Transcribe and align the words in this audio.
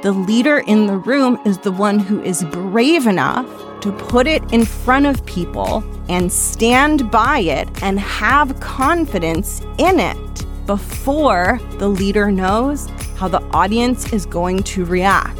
The 0.00 0.12
leader 0.12 0.60
in 0.60 0.86
the 0.86 0.96
room 0.96 1.38
is 1.44 1.58
the 1.58 1.70
one 1.70 1.98
who 1.98 2.22
is 2.22 2.42
brave 2.44 3.06
enough 3.06 3.46
to 3.82 3.92
put 3.92 4.26
it 4.26 4.42
in 4.50 4.64
front 4.64 5.04
of 5.04 5.26
people 5.26 5.84
and 6.08 6.32
stand 6.32 7.10
by 7.10 7.40
it 7.40 7.68
and 7.82 8.00
have 8.00 8.58
confidence 8.60 9.60
in 9.76 10.00
it 10.00 10.16
before 10.64 11.60
the 11.72 11.88
leader 11.88 12.30
knows 12.30 12.88
how 13.18 13.28
the 13.28 13.42
audience 13.50 14.10
is 14.10 14.24
going 14.24 14.62
to 14.62 14.86
react. 14.86 15.38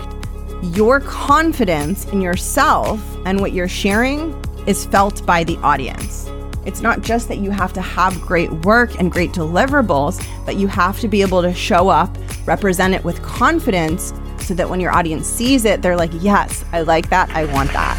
Your 0.63 1.01
confidence 1.01 2.05
in 2.09 2.21
yourself 2.21 3.01
and 3.25 3.41
what 3.41 3.55
you're 3.55 3.67
sharing 3.67 4.35
is 4.67 4.85
felt 4.85 5.25
by 5.25 5.45
the 5.45 5.57
audience. 5.59 6.29
It's 6.67 6.83
not 6.83 7.01
just 7.01 7.29
that 7.29 7.39
you 7.39 7.51
have 7.51 7.73
to 7.75 7.81
have 7.81 8.21
great 8.21 8.53
work 8.67 8.99
and 8.99 9.11
great 9.11 9.33
deliverables, 9.33 10.23
but 10.45 10.57
you 10.57 10.67
have 10.69 11.01
to 11.01 11.09
be 11.09 11.23
able 11.23 11.41
to 11.41 11.55
show 11.55 11.89
up, 11.89 12.15
represent 12.47 12.93
it 12.93 13.05
with 13.05 13.23
confidence 13.23 14.13
so 14.45 14.53
that 14.55 14.69
when 14.69 14.79
your 14.79 14.93
audience 14.93 15.27
sees 15.27 15.65
it, 15.65 15.81
they're 15.81 15.97
like, 15.97 16.11
yes, 16.13 16.65
I 16.73 16.83
like 16.83 17.09
that. 17.09 17.31
I 17.31 17.47
want 17.47 17.73
that. 17.73 17.99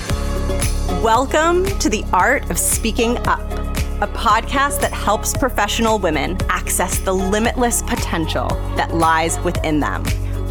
Welcome 1.04 1.66
to 1.80 1.90
the 1.90 2.04
Art 2.14 2.50
of 2.52 2.60
Speaking 2.60 3.18
Up, 3.28 3.42
a 4.02 4.08
podcast 4.08 4.80
that 4.82 4.92
helps 4.92 5.36
professional 5.36 5.98
women 5.98 6.38
access 6.50 7.00
the 7.00 7.14
limitless 7.14 7.82
potential 7.82 8.48
that 8.76 8.94
lies 8.94 9.40
within 9.40 9.80
them. 9.80 10.04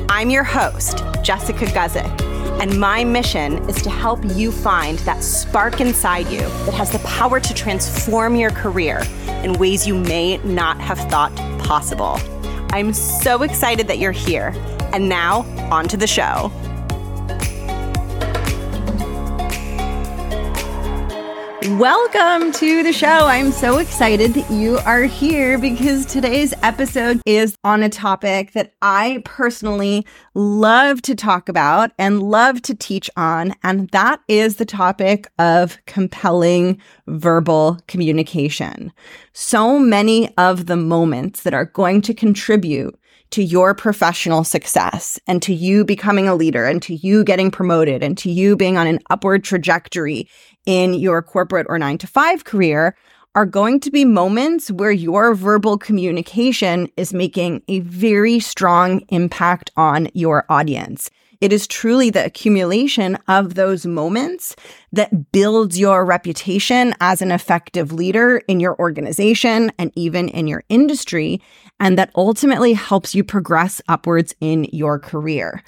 I'm 0.08 0.30
your 0.30 0.44
host, 0.44 0.98
Jessica 1.22 1.66
Guzik, 1.66 2.20
and 2.60 2.78
my 2.78 3.04
mission 3.04 3.58
is 3.68 3.80
to 3.82 3.90
help 3.90 4.20
you 4.24 4.50
find 4.50 4.98
that 5.00 5.22
spark 5.22 5.80
inside 5.80 6.26
you 6.26 6.40
that 6.40 6.74
has 6.74 6.90
the 6.90 6.98
power 7.00 7.38
to 7.38 7.54
transform 7.54 8.34
your 8.34 8.50
career 8.50 9.02
in 9.42 9.52
ways 9.54 9.86
you 9.86 9.94
may 9.96 10.38
not 10.38 10.80
have 10.80 10.98
thought 11.10 11.34
possible. 11.60 12.18
I'm 12.74 12.92
so 12.92 13.44
excited 13.44 13.86
that 13.86 14.00
you're 14.00 14.10
here 14.10 14.52
and 14.92 15.08
now, 15.08 15.42
on 15.70 15.86
to 15.86 15.96
the 15.96 16.08
show. 16.08 16.50
Welcome 21.70 22.52
to 22.52 22.82
the 22.82 22.92
show. 22.92 23.08
I'm 23.08 23.50
so 23.50 23.78
excited 23.78 24.34
that 24.34 24.50
you 24.50 24.76
are 24.84 25.04
here 25.04 25.56
because 25.58 26.04
today's 26.04 26.52
episode 26.62 27.22
is 27.24 27.56
on 27.64 27.82
a 27.82 27.88
topic 27.88 28.52
that 28.52 28.74
I 28.82 29.22
personally 29.24 30.04
love 30.34 31.00
to 31.02 31.14
talk 31.14 31.48
about 31.48 31.92
and 31.98 32.22
love 32.22 32.60
to 32.62 32.74
teach 32.74 33.08
on. 33.16 33.54
And 33.62 33.88
that 33.92 34.20
is 34.28 34.56
the 34.56 34.66
topic 34.66 35.26
of 35.38 35.78
compelling 35.86 36.82
verbal 37.06 37.78
communication. 37.88 38.92
So 39.32 39.78
many 39.78 40.36
of 40.36 40.66
the 40.66 40.76
moments 40.76 41.44
that 41.44 41.54
are 41.54 41.64
going 41.64 42.02
to 42.02 42.12
contribute 42.12 42.94
to 43.30 43.42
your 43.42 43.74
professional 43.74 44.44
success 44.44 45.18
and 45.26 45.42
to 45.42 45.54
you 45.54 45.84
becoming 45.84 46.28
a 46.28 46.34
leader 46.34 46.66
and 46.66 46.82
to 46.82 46.94
you 46.94 47.24
getting 47.24 47.50
promoted 47.50 48.02
and 48.02 48.16
to 48.18 48.30
you 48.30 48.54
being 48.54 48.76
on 48.76 48.86
an 48.86 49.00
upward 49.10 49.42
trajectory 49.42 50.28
in 50.66 50.94
your 50.94 51.22
corporate 51.22 51.66
or 51.68 51.78
nine 51.78 51.98
to 51.98 52.06
five 52.06 52.44
career 52.44 52.96
are 53.34 53.46
going 53.46 53.80
to 53.80 53.90
be 53.90 54.04
moments 54.04 54.70
where 54.70 54.92
your 54.92 55.34
verbal 55.34 55.76
communication 55.76 56.88
is 56.96 57.12
making 57.12 57.62
a 57.66 57.80
very 57.80 58.38
strong 58.38 59.00
impact 59.08 59.70
on 59.76 60.08
your 60.14 60.46
audience. 60.48 61.10
It 61.40 61.52
is 61.52 61.66
truly 61.66 62.10
the 62.10 62.24
accumulation 62.24 63.18
of 63.28 63.54
those 63.54 63.84
moments 63.84 64.54
that 64.92 65.32
builds 65.32 65.78
your 65.78 66.04
reputation 66.04 66.94
as 67.00 67.20
an 67.20 67.32
effective 67.32 67.92
leader 67.92 68.38
in 68.48 68.60
your 68.60 68.78
organization 68.78 69.72
and 69.78 69.92
even 69.94 70.28
in 70.28 70.46
your 70.46 70.62
industry, 70.68 71.42
and 71.80 71.98
that 71.98 72.12
ultimately 72.14 72.72
helps 72.72 73.14
you 73.14 73.24
progress 73.24 73.82
upwards 73.88 74.34
in 74.40 74.64
your 74.72 74.98
career. 74.98 75.62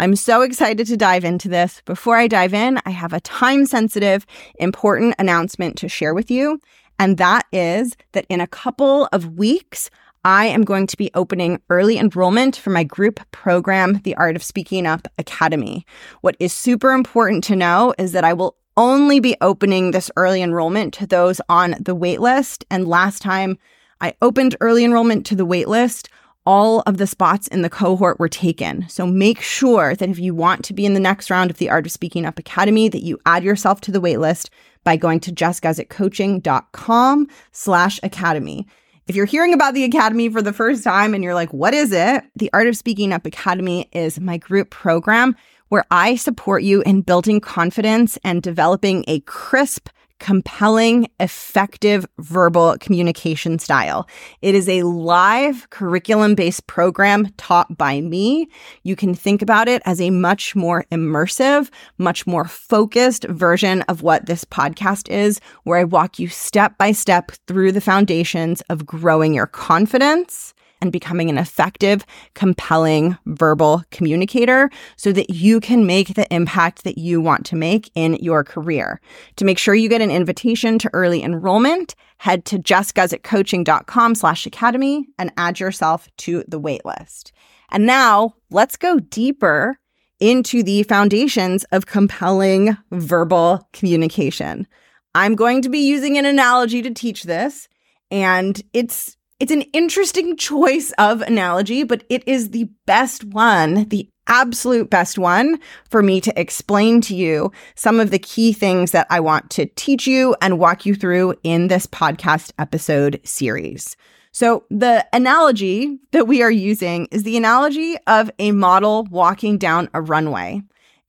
I'm 0.00 0.16
so 0.16 0.40
excited 0.40 0.86
to 0.86 0.96
dive 0.96 1.24
into 1.24 1.50
this. 1.50 1.82
Before 1.84 2.16
I 2.16 2.26
dive 2.26 2.54
in, 2.54 2.80
I 2.86 2.90
have 2.90 3.12
a 3.12 3.20
time 3.20 3.66
sensitive, 3.66 4.24
important 4.54 5.14
announcement 5.18 5.76
to 5.76 5.90
share 5.90 6.14
with 6.14 6.30
you. 6.30 6.58
And 6.98 7.18
that 7.18 7.44
is 7.52 7.98
that 8.12 8.24
in 8.30 8.40
a 8.40 8.46
couple 8.46 9.10
of 9.12 9.36
weeks, 9.36 9.90
I 10.24 10.46
am 10.46 10.64
going 10.64 10.86
to 10.86 10.96
be 10.96 11.10
opening 11.14 11.60
early 11.68 11.98
enrollment 11.98 12.56
for 12.56 12.70
my 12.70 12.82
group 12.82 13.20
program, 13.30 14.00
the 14.04 14.14
Art 14.14 14.36
of 14.36 14.42
Speaking 14.42 14.86
Up 14.86 15.06
Academy. 15.18 15.84
What 16.22 16.34
is 16.40 16.54
super 16.54 16.92
important 16.92 17.44
to 17.44 17.56
know 17.56 17.92
is 17.98 18.12
that 18.12 18.24
I 18.24 18.32
will 18.32 18.56
only 18.78 19.20
be 19.20 19.36
opening 19.42 19.90
this 19.90 20.10
early 20.16 20.40
enrollment 20.40 20.94
to 20.94 21.06
those 21.06 21.42
on 21.50 21.72
the 21.78 21.94
waitlist. 21.94 22.64
And 22.70 22.88
last 22.88 23.20
time 23.20 23.58
I 24.00 24.14
opened 24.22 24.56
early 24.62 24.82
enrollment 24.82 25.26
to 25.26 25.34
the 25.34 25.46
waitlist, 25.46 26.08
all 26.46 26.80
of 26.80 26.98
the 26.98 27.06
spots 27.06 27.46
in 27.48 27.62
the 27.62 27.70
cohort 27.70 28.18
were 28.18 28.28
taken. 28.28 28.88
So 28.88 29.06
make 29.06 29.40
sure 29.40 29.94
that 29.94 30.08
if 30.08 30.18
you 30.18 30.34
want 30.34 30.64
to 30.64 30.74
be 30.74 30.86
in 30.86 30.94
the 30.94 31.00
next 31.00 31.30
round 31.30 31.50
of 31.50 31.58
the 31.58 31.70
Art 31.70 31.86
of 31.86 31.92
Speaking 31.92 32.24
Up 32.24 32.38
Academy, 32.38 32.88
that 32.88 33.02
you 33.02 33.18
add 33.26 33.44
yourself 33.44 33.80
to 33.82 33.92
the 33.92 34.00
waitlist 34.00 34.48
by 34.84 34.96
going 34.96 35.20
to 35.20 35.32
jessguzikcoaching.com 35.32 37.28
slash 37.52 38.00
academy. 38.02 38.66
If 39.06 39.16
you're 39.16 39.26
hearing 39.26 39.52
about 39.52 39.74
the 39.74 39.84
Academy 39.84 40.28
for 40.28 40.40
the 40.40 40.52
first 40.52 40.84
time 40.84 41.14
and 41.14 41.24
you're 41.24 41.34
like, 41.34 41.52
what 41.52 41.74
is 41.74 41.92
it? 41.92 42.24
The 42.36 42.50
Art 42.52 42.68
of 42.68 42.76
Speaking 42.76 43.12
Up 43.12 43.26
Academy 43.26 43.88
is 43.92 44.20
my 44.20 44.36
group 44.36 44.70
program 44.70 45.36
where 45.68 45.84
I 45.90 46.16
support 46.16 46.62
you 46.62 46.82
in 46.82 47.02
building 47.02 47.40
confidence 47.40 48.18
and 48.24 48.42
developing 48.42 49.04
a 49.06 49.20
crisp, 49.20 49.88
compelling, 50.20 51.08
effective 51.18 52.06
verbal 52.18 52.76
communication 52.78 53.58
style. 53.58 54.06
It 54.42 54.54
is 54.54 54.68
a 54.68 54.84
live 54.84 55.68
curriculum 55.70 56.36
based 56.36 56.66
program 56.68 57.32
taught 57.36 57.76
by 57.76 58.00
me. 58.00 58.48
You 58.84 58.94
can 58.94 59.14
think 59.14 59.42
about 59.42 59.66
it 59.66 59.82
as 59.84 60.00
a 60.00 60.10
much 60.10 60.54
more 60.54 60.84
immersive, 60.92 61.70
much 61.98 62.26
more 62.26 62.44
focused 62.44 63.24
version 63.24 63.82
of 63.82 64.02
what 64.02 64.26
this 64.26 64.44
podcast 64.44 65.10
is, 65.10 65.40
where 65.64 65.80
I 65.80 65.84
walk 65.84 66.18
you 66.18 66.28
step 66.28 66.78
by 66.78 66.92
step 66.92 67.32
through 67.48 67.72
the 67.72 67.80
foundations 67.80 68.60
of 68.70 68.86
growing 68.86 69.34
your 69.34 69.46
confidence 69.48 70.54
and 70.80 70.92
becoming 70.92 71.30
an 71.30 71.38
effective, 71.38 72.04
compelling 72.34 73.16
verbal 73.26 73.84
communicator 73.90 74.70
so 74.96 75.12
that 75.12 75.30
you 75.30 75.60
can 75.60 75.86
make 75.86 76.14
the 76.14 76.32
impact 76.32 76.84
that 76.84 76.98
you 76.98 77.20
want 77.20 77.44
to 77.46 77.56
make 77.56 77.90
in 77.94 78.14
your 78.16 78.44
career. 78.44 79.00
To 79.36 79.44
make 79.44 79.58
sure 79.58 79.74
you 79.74 79.88
get 79.88 80.02
an 80.02 80.10
invitation 80.10 80.78
to 80.80 80.90
early 80.92 81.22
enrollment, 81.22 81.94
head 82.18 82.44
to 82.46 82.58
jessguzikcoaching.com 82.58 84.14
slash 84.14 84.46
academy 84.46 85.06
and 85.18 85.32
add 85.36 85.60
yourself 85.60 86.08
to 86.18 86.44
the 86.48 86.60
waitlist. 86.60 87.32
And 87.70 87.86
now 87.86 88.34
let's 88.50 88.76
go 88.76 88.98
deeper 88.98 89.78
into 90.18 90.62
the 90.62 90.82
foundations 90.82 91.64
of 91.72 91.86
compelling 91.86 92.76
verbal 92.90 93.66
communication. 93.72 94.66
I'm 95.14 95.34
going 95.34 95.62
to 95.62 95.68
be 95.68 95.78
using 95.78 96.18
an 96.18 96.26
analogy 96.26 96.82
to 96.82 96.90
teach 96.90 97.24
this, 97.24 97.68
and 98.10 98.60
it's 98.72 99.16
it's 99.40 99.50
an 99.50 99.62
interesting 99.72 100.36
choice 100.36 100.92
of 100.98 101.22
analogy, 101.22 101.82
but 101.82 102.04
it 102.08 102.22
is 102.28 102.50
the 102.50 102.68
best 102.86 103.24
one, 103.24 103.88
the 103.88 104.08
absolute 104.26 104.88
best 104.88 105.18
one 105.18 105.58
for 105.88 106.02
me 106.02 106.20
to 106.20 106.40
explain 106.40 107.00
to 107.00 107.16
you 107.16 107.50
some 107.74 107.98
of 107.98 108.10
the 108.10 108.18
key 108.18 108.52
things 108.52 108.92
that 108.92 109.06
I 109.10 109.18
want 109.18 109.50
to 109.50 109.66
teach 109.74 110.06
you 110.06 110.36
and 110.40 110.58
walk 110.58 110.86
you 110.86 110.94
through 110.94 111.34
in 111.42 111.66
this 111.66 111.86
podcast 111.86 112.52
episode 112.58 113.20
series. 113.24 113.96
So, 114.32 114.64
the 114.70 115.04
analogy 115.12 115.98
that 116.12 116.28
we 116.28 116.40
are 116.40 116.50
using 116.50 117.06
is 117.10 117.24
the 117.24 117.36
analogy 117.36 117.96
of 118.06 118.30
a 118.38 118.52
model 118.52 119.08
walking 119.10 119.58
down 119.58 119.88
a 119.92 120.00
runway. 120.00 120.62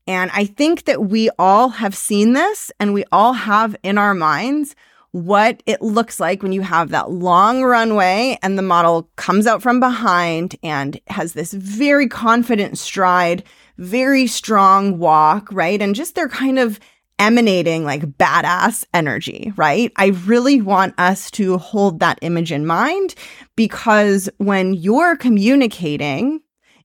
And 0.07 0.31
I 0.33 0.45
think 0.45 0.85
that 0.85 1.03
we 1.03 1.29
all 1.37 1.69
have 1.69 1.95
seen 1.95 2.33
this 2.33 2.71
and 2.79 2.95
we 2.95 3.05
all 3.11 3.33
have 3.33 3.75
in 3.83 3.99
our 3.99 4.15
minds 4.15 4.75
what 5.11 5.61
it 5.65 5.81
looks 5.81 6.19
like 6.19 6.41
when 6.41 6.53
you 6.53 6.61
have 6.61 6.89
that 6.89 7.11
long 7.11 7.63
runway 7.63 8.37
and 8.41 8.57
the 8.57 8.63
model 8.63 9.09
comes 9.17 9.45
out 9.45 9.61
from 9.61 9.79
behind 9.79 10.55
and 10.63 10.99
has 11.07 11.33
this 11.33 11.51
very 11.53 12.07
confident 12.07 12.77
stride, 12.77 13.43
very 13.77 14.25
strong 14.25 14.99
walk, 14.99 15.49
right? 15.51 15.81
And 15.81 15.95
just 15.95 16.15
they're 16.15 16.29
kind 16.29 16.59
of 16.59 16.79
emanating 17.19 17.83
like 17.83 18.03
badass 18.03 18.85
energy, 18.93 19.53
right? 19.55 19.91
I 19.97 20.07
really 20.07 20.61
want 20.61 20.95
us 20.97 21.29
to 21.31 21.57
hold 21.57 21.99
that 21.99 22.17
image 22.21 22.51
in 22.51 22.65
mind 22.65 23.13
because 23.55 24.29
when 24.37 24.73
you're 24.73 25.15
communicating 25.17 26.39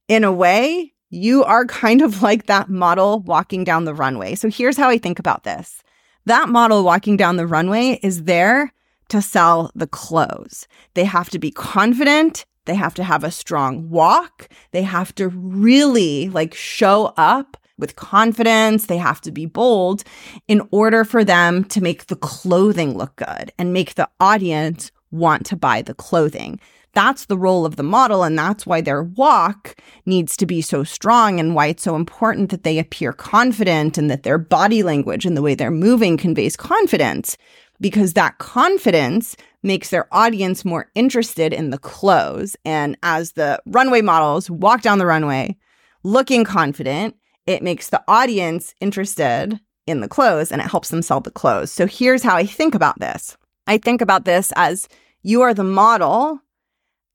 in 0.07 0.23
a 0.23 0.31
way, 0.31 0.93
you 1.09 1.43
are 1.45 1.65
kind 1.65 2.01
of 2.01 2.21
like 2.21 2.45
that 2.45 2.69
model 2.69 3.21
walking 3.21 3.63
down 3.63 3.85
the 3.85 3.95
runway. 3.95 4.35
So 4.35 4.49
here's 4.49 4.77
how 4.77 4.89
I 4.89 4.97
think 4.97 5.17
about 5.17 5.43
this. 5.43 5.81
That 6.27 6.49
model 6.49 6.83
walking 6.83 7.15
down 7.15 7.37
the 7.37 7.47
runway 7.47 8.01
is 8.03 8.25
there 8.25 8.73
to 9.07 9.21
sell 9.21 9.71
the 9.75 9.87
clothes. 9.87 10.67
They 10.93 11.05
have 11.05 11.29
to 11.29 11.39
be 11.39 11.51
confident. 11.51 12.45
They 12.65 12.75
have 12.75 12.93
to 12.95 13.03
have 13.05 13.23
a 13.23 13.31
strong 13.31 13.89
walk. 13.89 14.49
They 14.71 14.81
have 14.81 15.15
to 15.15 15.29
really 15.29 16.27
like 16.27 16.53
show 16.53 17.13
up 17.15 17.55
with 17.77 17.95
confidence. 17.95 18.87
They 18.87 18.97
have 18.97 19.21
to 19.21 19.31
be 19.31 19.45
bold 19.45 20.03
in 20.49 20.67
order 20.69 21.05
for 21.05 21.23
them 21.23 21.63
to 21.63 21.79
make 21.79 22.07
the 22.07 22.17
clothing 22.17 22.97
look 22.97 23.15
good 23.15 23.53
and 23.57 23.71
make 23.71 23.95
the 23.95 24.09
audience 24.19 24.91
want 25.11 25.45
to 25.45 25.55
buy 25.55 25.81
the 25.81 25.93
clothing. 25.93 26.59
That's 26.97 27.25
the 27.25 27.37
role 27.37 27.63
of 27.63 27.75
the 27.75 27.83
model. 27.83 28.23
And 28.23 28.35
that's 28.35 28.65
why 28.65 28.81
their 28.81 29.03
walk 29.03 29.79
needs 30.07 30.35
to 30.37 30.47
be 30.47 30.63
so 30.63 30.83
strong 30.83 31.39
and 31.39 31.53
why 31.53 31.67
it's 31.67 31.83
so 31.83 31.95
important 31.95 32.49
that 32.49 32.63
they 32.63 32.79
appear 32.79 33.13
confident 33.13 33.99
and 33.99 34.09
that 34.09 34.23
their 34.23 34.39
body 34.39 34.81
language 34.81 35.23
and 35.23 35.37
the 35.37 35.43
way 35.43 35.53
they're 35.53 35.69
moving 35.69 36.17
conveys 36.17 36.55
confidence 36.55 37.37
because 37.79 38.13
that 38.13 38.39
confidence 38.39 39.35
makes 39.61 39.91
their 39.91 40.11
audience 40.11 40.65
more 40.65 40.89
interested 40.95 41.53
in 41.53 41.69
the 41.69 41.77
clothes. 41.77 42.55
And 42.65 42.97
as 43.03 43.33
the 43.33 43.61
runway 43.67 44.01
models 44.01 44.49
walk 44.49 44.81
down 44.81 44.97
the 44.97 45.05
runway 45.05 45.55
looking 46.01 46.43
confident, 46.43 47.15
it 47.45 47.61
makes 47.61 47.91
the 47.91 48.03
audience 48.07 48.73
interested 48.81 49.59
in 49.85 50.01
the 50.01 50.07
clothes 50.07 50.51
and 50.51 50.61
it 50.61 50.71
helps 50.71 50.89
them 50.89 51.03
sell 51.03 51.21
the 51.21 51.29
clothes. 51.29 51.71
So 51.71 51.85
here's 51.85 52.23
how 52.23 52.35
I 52.35 52.47
think 52.47 52.73
about 52.73 52.99
this 52.99 53.37
I 53.67 53.77
think 53.77 54.01
about 54.01 54.25
this 54.25 54.51
as 54.55 54.89
you 55.21 55.43
are 55.43 55.53
the 55.53 55.63
model, 55.63 56.41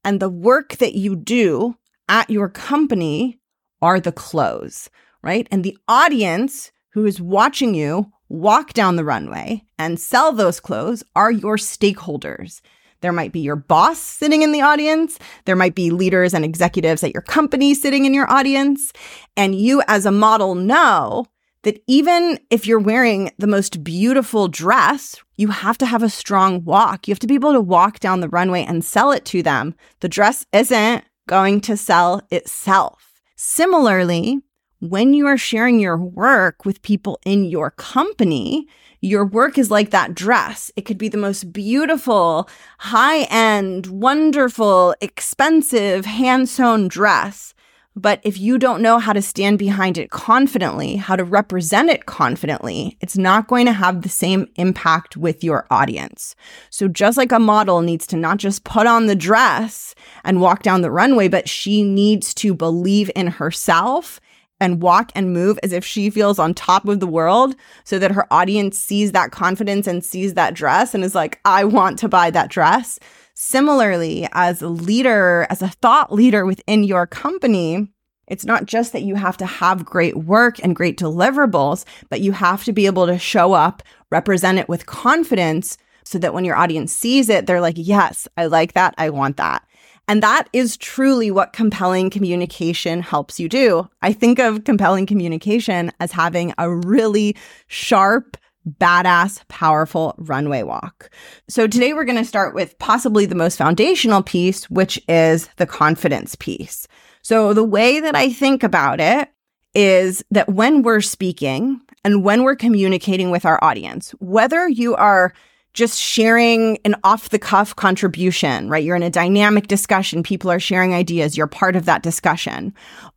and 0.05 0.21
the 0.21 0.29
work 0.29 0.77
that 0.77 0.95
you 0.95 1.17
do 1.17 1.77
at 2.09 2.31
your 2.31 2.49
company 2.49 3.39
are 3.81 4.01
the 4.01 4.13
clothes, 4.13 4.91
right? 5.23 5.49
And 5.51 5.65
the 5.65 5.77
audience 5.89 6.73
who 6.91 7.05
is 7.05 7.21
watching 7.21 7.75
you 7.75 8.13
walk 8.29 8.73
down 8.73 8.97
the 8.97 9.05
runway 9.05 9.63
and 9.79 10.01
sell 10.01 10.33
those 10.33 10.61
clothes 10.61 11.03
are 11.15 11.31
your 11.31 11.57
stakeholders. 11.57 12.61
There 13.03 13.13
might 13.13 13.33
be 13.33 13.41
your 13.41 13.57
boss 13.57 13.99
sitting 13.99 14.43
in 14.43 14.53
the 14.53 14.63
audience. 14.63 15.19
There 15.45 15.57
might 15.57 15.75
be 15.75 15.91
leaders 15.91 16.33
and 16.33 16.45
executives 16.45 17.03
at 17.03 17.13
your 17.13 17.23
company 17.23 17.75
sitting 17.75 18.05
in 18.05 18.15
your 18.15 18.31
audience. 18.31 18.93
And 19.37 19.55
you, 19.55 19.83
as 19.89 20.07
a 20.07 20.13
model, 20.13 20.55
know 20.55 21.27
that 21.63 21.83
even 21.87 22.39
if 22.51 22.67
you're 22.67 22.79
wearing 22.79 23.31
the 23.39 23.47
most 23.47 23.85
beautiful 23.85 24.49
dress, 24.49 25.17
you 25.43 25.49
have 25.49 25.77
to 25.79 25.87
have 25.87 26.05
a 26.05 26.09
strong 26.09 26.65
walk. 26.65 27.09
You 27.09 27.13
have 27.13 27.19
to 27.19 27.27
be 27.27 27.35
able 27.35 27.53
to 27.53 27.61
walk 27.61 27.99
down 27.99 28.21
the 28.21 28.29
runway 28.29 28.63
and 28.63 28.85
sell 28.85 29.11
it 29.11 29.25
to 29.27 29.43
them. 29.43 29.75
The 29.99 30.09
dress 30.09 30.47
isn't 30.53 31.05
going 31.27 31.61
to 31.63 31.77
sell 31.77 32.23
itself. 32.31 33.21
Similarly, 33.35 34.39
when 34.79 35.15
you 35.15 35.27
are 35.27 35.37
sharing 35.37 35.81
your 35.81 35.97
work 35.97 36.65
with 36.65 36.81
people 36.83 37.19
in 37.27 37.45
your 37.45 37.73
company, 37.73 38.69
your 39.01 39.25
work 39.25 39.59
is 39.59 39.69
like 39.69 39.91
that 39.91 40.15
dress. 40.15 40.71
It 40.77 40.83
could 40.83 40.99
be 40.99 41.09
the 41.09 41.19
most 41.19 41.53
beautiful, 41.53 42.49
high 42.79 43.23
end, 43.23 43.89
wonderful, 43.89 44.95
expensive, 45.01 46.07
hand 46.07 46.49
sewn 46.49 46.87
dress. 46.87 47.53
But 47.95 48.21
if 48.25 48.39
you 48.39 48.59
don't 48.59 48.81
know 48.81 48.99
how 48.99 49.13
to 49.13 49.21
stand 49.21 49.59
behind 49.59 49.99
it 49.99 50.11
confidently, 50.11 50.97
how 50.97 51.17
to 51.17 51.25
represent 51.25 51.91
it 51.91 52.07
confidently, 52.07 52.97
it's 53.01 53.19
not 53.19 53.49
going 53.49 53.67
to 53.67 53.73
have 53.73 54.01
the 54.01 54.09
same 54.09 54.49
impact 54.57 55.17
with 55.17 55.45
your 55.45 55.67
audience. 55.71 56.35
So, 56.71 56.89
just 56.89 57.19
like 57.19 57.33
a 57.33 57.39
model 57.39 57.83
needs 57.83 58.07
to 58.09 58.17
not 58.17 58.39
just 58.39 58.65
put 58.65 58.87
on 58.87 59.07
the 59.07 59.15
dress 59.17 59.95
and 60.25 60.41
walk 60.41 60.63
down 60.63 60.81
the 60.81 60.91
runway, 60.91 61.29
but 61.29 61.49
she 61.49 61.83
needs 61.83 62.33
to 62.35 62.55
believe 62.55 63.11
in 63.15 63.27
herself 63.27 64.21
and 64.63 64.81
walk 64.81 65.11
and 65.17 65.33
move 65.33 65.59
as 65.65 65.73
if 65.73 65.85
she 65.85 66.09
feels 66.09 66.39
on 66.39 66.55
top 66.55 66.87
of 66.87 67.01
the 67.01 67.07
world 67.07 67.57
so 67.83 67.99
that 67.99 68.13
her 68.13 68.33
audience 68.33 68.79
sees 68.79 69.11
that 69.11 69.33
confidence 69.33 69.89
and 69.89 70.05
sees 70.05 70.35
that 70.35 70.55
dress 70.55 70.95
and 70.95 71.03
is 71.03 71.17
like, 71.17 71.41
I 71.45 71.65
want 71.65 71.99
to 71.99 72.09
buy 72.09 72.31
that 72.31 72.49
dress. 72.49 73.01
Similarly, 73.45 74.29
as 74.35 74.63
a 74.63 74.69
leader, 74.69 75.49
as 75.51 75.63
a 75.63 75.69
thought 75.69 76.13
leader 76.13 76.47
within 76.47 76.85
your 76.85 77.09
company, 77.09 77.89
it's 78.29 78.45
not 78.45 78.67
just 78.67 78.93
that 78.93 79.03
you 79.03 79.17
have 79.17 79.37
to 79.39 79.47
have 79.47 79.85
great 79.85 80.17
work 80.17 80.63
and 80.63 80.77
great 80.77 80.97
deliverables, 80.97 81.85
but 82.09 82.21
you 82.21 82.31
have 82.31 82.63
to 82.63 82.73
be 82.73 82.87
able 82.87 83.09
to 83.09 83.19
show 83.19 83.53
up, 83.53 83.83
represent 84.13 84.61
it 84.61 84.69
with 84.69 84.87
confidence 84.87 85.77
so 86.05 86.21
that 86.21 86.33
when 86.33 86.45
your 86.45 86.55
audience 86.55 86.93
sees 86.93 87.29
it, 87.29 87.47
they're 87.47 87.61
like, 87.61 87.75
yes, 87.77 88.29
I 88.37 88.47
like 88.47 88.75
that. 88.75 88.95
I 88.97 89.11
want 89.11 89.39
that. 89.39 89.67
And 90.07 90.23
that 90.23 90.49
is 90.53 90.77
truly 90.77 91.33
what 91.33 91.53
compelling 91.53 92.11
communication 92.11 93.03
helps 93.03 93.41
you 93.41 93.49
do. 93.49 93.89
I 94.03 94.13
think 94.13 94.39
of 94.39 94.63
compelling 94.63 95.05
communication 95.05 95.91
as 95.99 96.13
having 96.13 96.55
a 96.59 96.73
really 96.73 97.35
sharp, 97.67 98.37
badass, 98.69 99.47
powerful 99.49 100.15
runway 100.19 100.63
walk. 100.63 101.11
So 101.49 101.67
today 101.67 101.93
we're 101.93 102.05
going 102.05 102.19
to 102.19 102.25
start 102.25 102.55
with 102.55 102.79
possibly 102.79 103.27
the 103.27 103.35
most 103.35 103.57
foundational 103.59 104.23
piece, 104.23 104.69
which 104.71 105.01
is 105.09 105.49
the 105.57 105.67
confidence 105.67 106.35
piece. 106.37 106.87
So 107.23 107.53
the 107.55 107.65
way 107.65 108.01
that 108.01 108.17
I 108.17 108.33
think 108.33 108.63
about 108.63 109.01
it 109.01 109.29
is 109.75 110.25
that 110.31 110.49
when 110.49 110.83
we're 110.83 111.01
speaking 111.01 111.81
and 112.05 112.25
when 112.25 112.43
we're 112.43 112.57
communicating 112.57 113.31
with 113.31 113.47
our 113.47 113.63
audience, 113.63 114.11
whether 114.19 114.69
you 114.69 114.95
are 114.97 115.33
just 115.75 115.99
sharing 115.99 116.79
an 116.85 116.95
off 117.03 117.31
the 117.31 117.39
cuff 117.39 117.75
contribution, 117.75 118.69
right? 118.69 118.85
You're 118.85 118.97
in 118.97 119.03
a 119.03 119.11
dynamic 119.11 119.69
discussion. 119.69 120.23
People 120.23 120.51
are 120.51 120.61
sharing 120.61 120.93
ideas. 120.95 121.37
You're 121.37 121.47
part 121.47 121.77
of 121.77 121.87
that 121.87 122.03
discussion. 122.03 122.75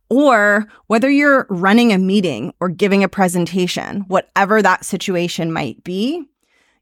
Or 0.08 0.66
whether 0.86 1.10
you're 1.10 1.46
running 1.50 1.92
a 1.92 1.98
meeting 1.98 2.54
or 2.60 2.68
giving 2.68 3.04
a 3.04 3.08
presentation, 3.08 4.02
whatever 4.08 4.62
that 4.62 4.84
situation 4.84 5.52
might 5.52 5.82
be, 5.84 6.24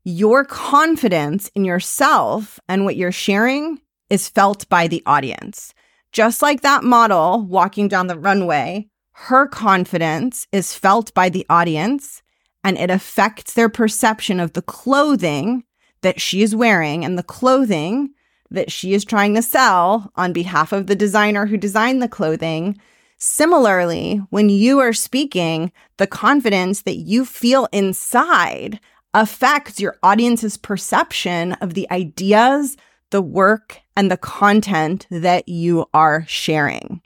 your 0.04 0.44
confidence 0.44 1.50
in 1.54 1.64
yourself 1.64 2.60
and 2.68 2.84
what 2.84 2.96
you're 2.96 3.10
sharing 3.10 3.80
is 4.10 4.28
felt 4.28 4.68
by 4.68 4.86
the 4.86 5.02
audience. 5.06 5.74
Just 6.12 6.42
like 6.42 6.60
that 6.60 6.84
model 6.84 7.42
walking 7.42 7.88
down 7.88 8.06
the 8.06 8.18
runway, 8.18 8.86
her 9.12 9.48
confidence 9.48 10.46
is 10.52 10.74
felt 10.74 11.12
by 11.14 11.30
the 11.30 11.46
audience 11.48 12.22
and 12.64 12.78
it 12.78 12.90
affects 12.90 13.52
their 13.52 13.68
perception 13.68 14.40
of 14.40 14.54
the 14.54 14.62
clothing 14.62 15.64
that 16.00 16.20
she 16.20 16.42
is 16.42 16.56
wearing 16.56 17.04
and 17.04 17.18
the 17.18 17.22
clothing 17.22 18.10
that 18.50 18.72
she 18.72 18.94
is 18.94 19.04
trying 19.04 19.34
to 19.34 19.42
sell 19.42 20.10
on 20.16 20.32
behalf 20.32 20.72
of 20.72 20.86
the 20.86 20.96
designer 20.96 21.46
who 21.46 21.56
designed 21.56 22.02
the 22.02 22.08
clothing. 22.08 22.78
Similarly, 23.18 24.20
when 24.30 24.48
you 24.48 24.80
are 24.80 24.92
speaking, 24.92 25.72
the 25.98 26.06
confidence 26.06 26.82
that 26.82 26.96
you 26.96 27.24
feel 27.24 27.68
inside 27.72 28.80
affects 29.12 29.80
your 29.80 29.96
audience's 30.02 30.56
perception 30.56 31.52
of 31.54 31.74
the 31.74 31.88
ideas, 31.90 32.76
the 33.10 33.22
work, 33.22 33.80
and 33.96 34.10
the 34.10 34.16
content 34.16 35.06
that 35.10 35.48
you 35.48 35.86
are 35.94 36.24
sharing. 36.26 37.00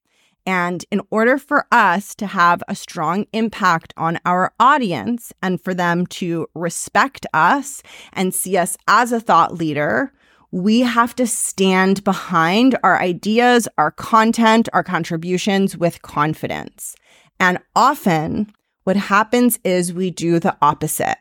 And 0.49 0.83
in 0.91 1.03
order 1.11 1.37
for 1.37 1.67
us 1.71 2.15
to 2.15 2.27
have 2.27 2.63
a 2.69 2.75
strong 2.75 3.27
impact 3.35 3.93
on 3.99 4.19
our 4.25 4.55
audience 4.59 5.31
and 5.43 5.61
for 5.61 5.75
them 5.75 6.07
to 6.07 6.47
respect 6.55 7.27
us 7.35 7.83
and 8.15 8.35
see 8.35 8.57
us 8.57 8.79
as 8.89 9.13
a 9.13 9.21
thought 9.21 9.57
leader, 9.57 10.11
we 10.51 10.81
have 10.81 11.15
to 11.17 11.27
stand 11.27 12.03
behind 12.03 12.79
our 12.83 12.99
ideas, 12.99 13.69
our 13.77 13.91
content, 13.91 14.71
our 14.73 14.83
contributions 14.83 15.77
with 15.77 16.01
confidence. 16.01 16.97
And 17.39 17.59
often 17.77 18.51
what 18.85 18.97
happens 18.97 19.59
is 19.65 19.93
we 19.93 20.11
do 20.11 20.41
the 20.41 20.57
opposite. 20.63 21.19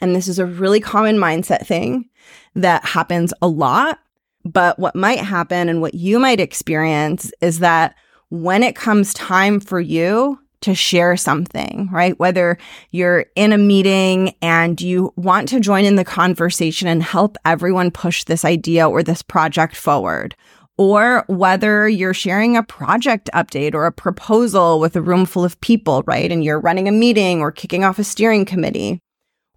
And 0.00 0.14
this 0.14 0.28
is 0.28 0.38
a 0.38 0.46
really 0.46 0.78
common 0.78 1.16
mindset 1.16 1.66
thing 1.66 2.08
that 2.54 2.84
happens 2.84 3.34
a 3.42 3.48
lot. 3.48 3.98
But 4.44 4.78
what 4.78 4.94
might 4.94 5.18
happen 5.18 5.68
and 5.68 5.80
what 5.80 5.94
you 5.94 6.20
might 6.20 6.38
experience 6.38 7.32
is 7.40 7.58
that 7.58 7.96
when 8.30 8.62
it 8.62 8.76
comes 8.76 9.14
time 9.14 9.60
for 9.60 9.80
you 9.80 10.38
to 10.60 10.74
share 10.74 11.16
something, 11.16 11.88
right? 11.92 12.18
Whether 12.18 12.58
you're 12.90 13.26
in 13.36 13.52
a 13.52 13.58
meeting 13.58 14.34
and 14.42 14.80
you 14.80 15.12
want 15.16 15.48
to 15.50 15.60
join 15.60 15.84
in 15.84 15.94
the 15.94 16.04
conversation 16.04 16.88
and 16.88 17.02
help 17.02 17.36
everyone 17.44 17.90
push 17.90 18.24
this 18.24 18.44
idea 18.44 18.88
or 18.88 19.02
this 19.02 19.22
project 19.22 19.76
forward, 19.76 20.34
or 20.76 21.24
whether 21.28 21.88
you're 21.88 22.14
sharing 22.14 22.56
a 22.56 22.62
project 22.62 23.30
update 23.34 23.74
or 23.74 23.86
a 23.86 23.92
proposal 23.92 24.80
with 24.80 24.96
a 24.96 25.02
room 25.02 25.26
full 25.26 25.44
of 25.44 25.60
people, 25.60 26.02
right? 26.06 26.30
And 26.30 26.42
you're 26.42 26.60
running 26.60 26.88
a 26.88 26.92
meeting 26.92 27.40
or 27.40 27.52
kicking 27.52 27.84
off 27.84 27.98
a 27.98 28.04
steering 28.04 28.44
committee. 28.44 29.00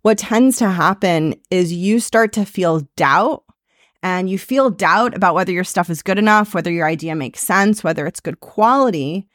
What 0.04 0.18
tends 0.18 0.58
to 0.58 0.70
happen 0.70 1.36
is 1.51 1.74
you 1.74 2.00
start 2.00 2.34
to 2.34 2.46
feel 2.46 2.88
doubt 2.96 3.44
and 4.03 4.29
you 4.29 4.38
feel 4.38 4.70
doubt 4.70 5.15
about 5.15 5.36
whether 5.36 5.51
your 5.51 5.63
stuff 5.63 5.89
is 5.89 6.01
good 6.01 6.17
enough, 6.17 6.53
whether 6.53 6.72
your 6.72 6.88
idea 6.88 7.15
makes 7.15 7.41
sense, 7.41 7.84
whether 7.84 8.08
it's 8.08 8.20
good 8.20 8.39
quality. 8.39 9.27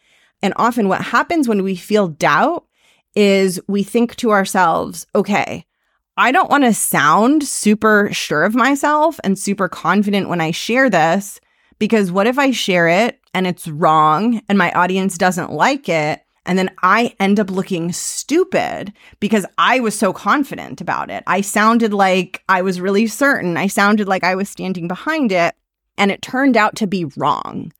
And 0.43 0.53
often 0.57 0.89
what 0.89 1.01
happens 1.03 1.49
when 1.49 1.63
we 1.63 1.77
feel 1.77 2.09
doubt 2.09 2.67
is 3.15 3.61
we 3.69 3.83
think 3.83 4.17
to 4.17 4.31
ourselves, 4.31 5.07
okay, 5.15 5.65
I 6.17 6.33
don't 6.33 6.51
want 6.51 6.65
to 6.65 6.75
sound 6.75 7.45
super 7.45 8.09
sure 8.13 8.45
of 8.45 8.55
myself 8.55 9.21
and 9.23 9.39
super 9.39 9.69
confident 9.69 10.29
when 10.29 10.41
I 10.41 10.51
share 10.51 10.89
this 10.91 11.41
because 11.79 12.11
what 12.11 12.27
if 12.27 12.39
I 12.39 12.51
share 12.51 12.89
it 12.89 13.21
and 13.35 13.47
it's 13.47 13.69
wrong 13.69 14.41
and 14.49 14.57
my 14.57 14.73
audience 14.73 15.19
doesn't 15.19 15.53
like 15.53 15.89
it? 15.89 16.21
And 16.47 16.59
then 16.59 16.71
I 16.83 17.15
end 17.19 17.41
up 17.41 17.51
looking 17.51 17.93
stupid 17.93 18.93
because 19.21 19.45
I 19.59 19.81
was 19.81 19.99
so 19.99 20.13
confident 20.13 20.81
about 20.81 21.11
it. 21.11 21.25
I 21.27 21.41
sounded 21.41 21.93
like 21.93 22.43
I 22.49 22.63
was 22.63 22.81
really 22.81 23.09
certain. 23.09 23.57
I 23.57 23.67
sounded 23.67 24.09
like 24.09 24.25
I 24.25 24.37
was 24.37 24.49
standing 24.49 24.89
behind 24.89 25.33
it. 25.33 25.55
And 25.99 26.11
it 26.11 26.23
turned 26.23 26.57
out 26.57 26.77
to 26.77 26.87
be 26.87 27.07
wrong. 27.17 27.73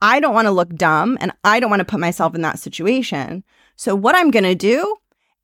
I 0.00 0.20
don't 0.20 0.34
want 0.34 0.46
to 0.46 0.52
look 0.52 0.74
dumb 0.74 1.16
and 1.20 1.32
I 1.44 1.60
don't 1.60 1.70
want 1.70 1.80
to 1.80 1.86
put 1.86 1.98
myself 1.98 2.34
in 2.34 2.42
that 2.42 2.58
situation. 2.58 3.42
So, 3.76 3.94
what 3.94 4.14
I'm 4.14 4.30
going 4.30 4.44
to 4.44 4.54
do 4.54 4.96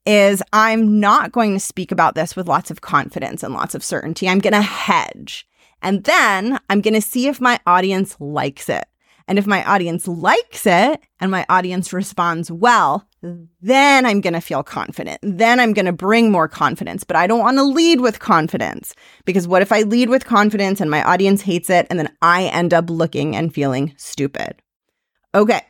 is 0.05 0.43
I'm 0.53 1.01
not 1.01 1.33
going 1.33 1.55
to 1.55 1.61
speak 1.61 1.91
about 1.91 2.15
this 2.15 2.37
with 2.37 2.47
lots 2.47 2.71
of 2.71 2.83
confidence 2.83 3.43
and 3.43 3.55
lots 3.55 3.75
of 3.75 3.83
certainty. 3.83 4.29
I'm 4.29 4.39
going 4.39 4.53
to 4.53 4.63
hedge. 4.63 5.47
And 5.83 6.05
then 6.05 6.59
I'm 6.69 6.83
going 6.83 6.95
to 6.95 7.01
see 7.01 7.27
if 7.27 7.41
my 7.41 7.59
audience 7.67 8.17
likes 8.21 8.69
it. 8.69 8.85
And 9.31 9.39
if 9.39 9.47
my 9.47 9.63
audience 9.63 10.09
likes 10.09 10.67
it 10.67 11.01
and 11.21 11.31
my 11.31 11.47
audience 11.49 11.93
responds 11.93 12.51
well, 12.51 13.07
then 13.61 14.05
I'm 14.05 14.21
going 14.21 14.33
to 14.35 14.41
feel 14.41 14.65
confident. 14.65 15.21
Then 15.23 15.61
I'm 15.61 15.73
going 15.73 15.87
to 15.87 15.93
bring 15.93 16.33
more 16.33 16.49
confidence. 16.49 17.05
But 17.05 17.15
I 17.15 17.29
don't 17.29 17.39
want 17.39 17.57
to 17.57 17.63
lead 17.63 18.01
with 18.01 18.19
confidence 18.19 18.93
because 19.25 19.47
what 19.47 19.63
if 19.63 19.71
I 19.71 19.83
lead 19.83 20.09
with 20.09 20.25
confidence 20.25 20.81
and 20.81 20.91
my 20.91 21.05
audience 21.05 21.43
hates 21.43 21.71
it 21.71 21.87
and 21.89 21.99
then 22.01 22.11
I 22.21 22.47
end 22.47 22.75
up 22.75 22.91
looking 22.91 23.37
and 23.37 23.55
feeling 23.55 23.95
stupid? 23.97 24.61
Okay. 25.33 25.63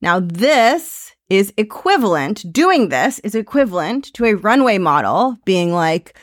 Now 0.00 0.18
this 0.18 1.12
is 1.28 1.52
equivalent, 1.58 2.50
doing 2.50 2.88
this 2.88 3.18
is 3.18 3.34
equivalent 3.34 4.06
to 4.14 4.24
a 4.24 4.36
runway 4.36 4.78
model 4.78 5.36
being 5.44 5.74
like, 5.74 6.18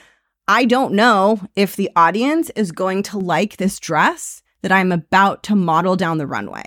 I 0.48 0.66
don't 0.66 0.96
know 0.96 1.40
if 1.56 1.76
the 1.76 1.92
audience 1.96 2.50
is 2.56 2.72
going 2.72 3.04
to 3.04 3.20
like 3.20 3.58
this 3.58 3.80
dress 3.80 4.42
that 4.62 4.72
I'm 4.72 4.92
about 4.92 5.44
to 5.44 5.56
model 5.56 5.96
down 5.96 6.18
the 6.18 6.28
runway. 6.28 6.64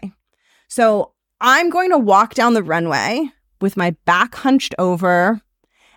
So 0.68 1.12
I'm 1.40 1.70
going 1.70 1.90
to 1.90 1.98
walk 1.98 2.34
down 2.34 2.54
the 2.54 2.62
runway 2.62 3.28
with 3.60 3.76
my 3.76 3.90
back 4.04 4.34
hunched 4.34 4.74
over, 4.78 5.40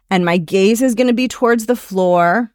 and 0.10 0.26
my 0.26 0.38
gaze 0.38 0.82
is 0.82 0.96
going 0.96 1.08
to 1.08 1.14
be 1.14 1.28
towards 1.28 1.66
the 1.66 1.76
floor. 1.76 2.52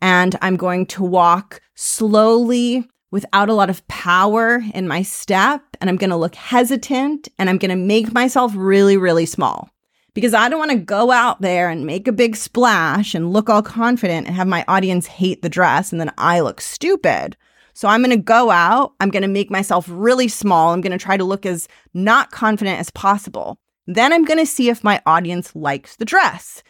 And 0.00 0.36
I'm 0.42 0.56
going 0.56 0.86
to 0.86 1.04
walk 1.04 1.60
slowly 1.74 2.84
without 3.12 3.48
a 3.48 3.54
lot 3.54 3.70
of 3.70 3.86
power 3.86 4.60
in 4.74 4.88
my 4.88 5.02
step. 5.02 5.62
And 5.80 5.88
I'm 5.88 5.96
going 5.96 6.10
to 6.10 6.16
look 6.16 6.34
hesitant 6.34 7.28
and 7.38 7.48
I'm 7.48 7.58
going 7.58 7.70
to 7.70 7.76
make 7.76 8.12
myself 8.12 8.52
really, 8.56 8.96
really 8.96 9.26
small 9.26 9.70
because 10.14 10.34
I 10.34 10.48
don't 10.48 10.58
want 10.58 10.72
to 10.72 10.78
go 10.78 11.10
out 11.10 11.40
there 11.40 11.68
and 11.68 11.86
make 11.86 12.08
a 12.08 12.12
big 12.12 12.34
splash 12.34 13.14
and 13.14 13.32
look 13.32 13.48
all 13.48 13.62
confident 13.62 14.26
and 14.26 14.34
have 14.34 14.48
my 14.48 14.64
audience 14.66 15.06
hate 15.06 15.42
the 15.42 15.48
dress 15.48 15.92
and 15.92 16.00
then 16.00 16.12
I 16.18 16.40
look 16.40 16.60
stupid. 16.60 17.36
So 17.74 17.88
I'm 17.88 18.02
going 18.02 18.10
to 18.10 18.22
go 18.22 18.50
out. 18.50 18.92
I'm 19.00 19.10
going 19.10 19.22
to 19.22 19.28
make 19.28 19.50
myself 19.50 19.86
really 19.88 20.28
small. 20.28 20.72
I'm 20.72 20.80
going 20.80 20.96
to 20.96 21.02
try 21.02 21.16
to 21.16 21.24
look 21.24 21.46
as 21.46 21.68
not 21.94 22.30
confident 22.30 22.78
as 22.78 22.90
possible. 22.90 23.58
Then 23.86 24.12
I'm 24.12 24.24
going 24.24 24.38
to 24.38 24.46
see 24.46 24.68
if 24.68 24.84
my 24.84 25.00
audience 25.06 25.54
likes 25.56 25.96
the 25.96 26.04
dress. 26.04 26.62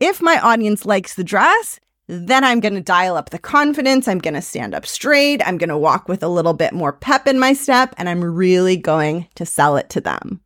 If 0.00 0.20
my 0.20 0.38
audience 0.40 0.84
likes 0.84 1.14
the 1.14 1.24
dress, 1.24 1.80
then 2.08 2.44
I'm 2.44 2.60
going 2.60 2.74
to 2.74 2.80
dial 2.80 3.16
up 3.16 3.30
the 3.30 3.38
confidence. 3.38 4.08
I'm 4.08 4.18
going 4.18 4.34
to 4.34 4.42
stand 4.42 4.74
up 4.74 4.86
straight. 4.86 5.46
I'm 5.46 5.58
going 5.58 5.68
to 5.68 5.78
walk 5.78 6.08
with 6.08 6.22
a 6.22 6.28
little 6.28 6.54
bit 6.54 6.72
more 6.72 6.92
pep 6.92 7.26
in 7.26 7.38
my 7.38 7.52
step, 7.52 7.94
and 7.98 8.08
I'm 8.08 8.24
really 8.24 8.76
going 8.76 9.28
to 9.34 9.44
sell 9.44 9.76
it 9.76 9.90
to 9.90 10.00
them. 10.00 10.40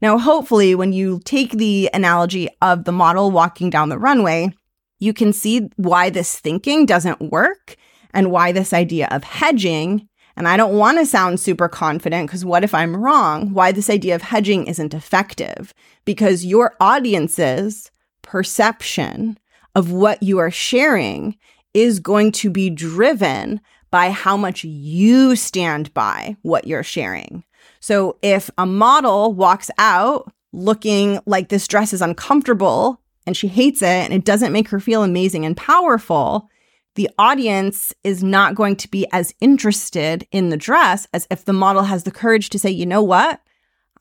Now, 0.00 0.18
hopefully, 0.18 0.74
when 0.74 0.92
you 0.92 1.20
take 1.24 1.52
the 1.52 1.90
analogy 1.92 2.48
of 2.60 2.84
the 2.84 2.92
model 2.92 3.30
walking 3.30 3.70
down 3.70 3.88
the 3.88 3.98
runway, 3.98 4.52
you 4.98 5.12
can 5.12 5.32
see 5.32 5.70
why 5.76 6.10
this 6.10 6.38
thinking 6.38 6.86
doesn't 6.86 7.32
work 7.32 7.76
and 8.14 8.30
why 8.30 8.52
this 8.52 8.72
idea 8.72 9.08
of 9.10 9.24
hedging, 9.24 10.08
and 10.36 10.48
I 10.48 10.56
don't 10.56 10.76
want 10.76 10.98
to 10.98 11.06
sound 11.06 11.40
super 11.40 11.68
confident 11.68 12.28
because 12.28 12.44
what 12.44 12.64
if 12.64 12.74
I'm 12.74 12.96
wrong? 12.96 13.52
Why 13.52 13.72
this 13.72 13.90
idea 13.90 14.14
of 14.14 14.22
hedging 14.22 14.66
isn't 14.66 14.94
effective? 14.94 15.74
Because 16.04 16.44
your 16.44 16.74
audience's 16.80 17.90
perception 18.22 19.38
of 19.74 19.90
what 19.92 20.22
you 20.22 20.38
are 20.38 20.50
sharing 20.50 21.36
is 21.74 22.00
going 22.00 22.32
to 22.32 22.50
be 22.50 22.70
driven 22.70 23.60
by 23.90 24.10
how 24.10 24.36
much 24.36 24.64
you 24.64 25.36
stand 25.36 25.92
by 25.94 26.36
what 26.42 26.66
you're 26.66 26.82
sharing. 26.82 27.44
So 27.80 28.16
if 28.22 28.50
a 28.56 28.66
model 28.66 29.34
walks 29.34 29.70
out 29.78 30.32
looking 30.52 31.20
like 31.26 31.48
this 31.48 31.68
dress 31.68 31.92
is 31.92 32.02
uncomfortable 32.02 33.00
and 33.26 33.36
she 33.36 33.48
hates 33.48 33.82
it 33.82 33.86
and 33.86 34.12
it 34.12 34.24
doesn't 34.24 34.52
make 34.52 34.68
her 34.68 34.80
feel 34.80 35.02
amazing 35.02 35.44
and 35.44 35.56
powerful, 35.56 36.48
the 36.94 37.08
audience 37.18 37.94
is 38.04 38.22
not 38.22 38.54
going 38.54 38.76
to 38.76 38.88
be 38.88 39.06
as 39.12 39.34
interested 39.40 40.26
in 40.30 40.50
the 40.50 40.56
dress 40.56 41.06
as 41.12 41.26
if 41.30 41.44
the 41.44 41.52
model 41.52 41.84
has 41.84 42.04
the 42.04 42.10
courage 42.10 42.50
to 42.50 42.58
say, 42.58 42.70
you 42.70 42.86
know 42.86 43.02
what? 43.02 43.40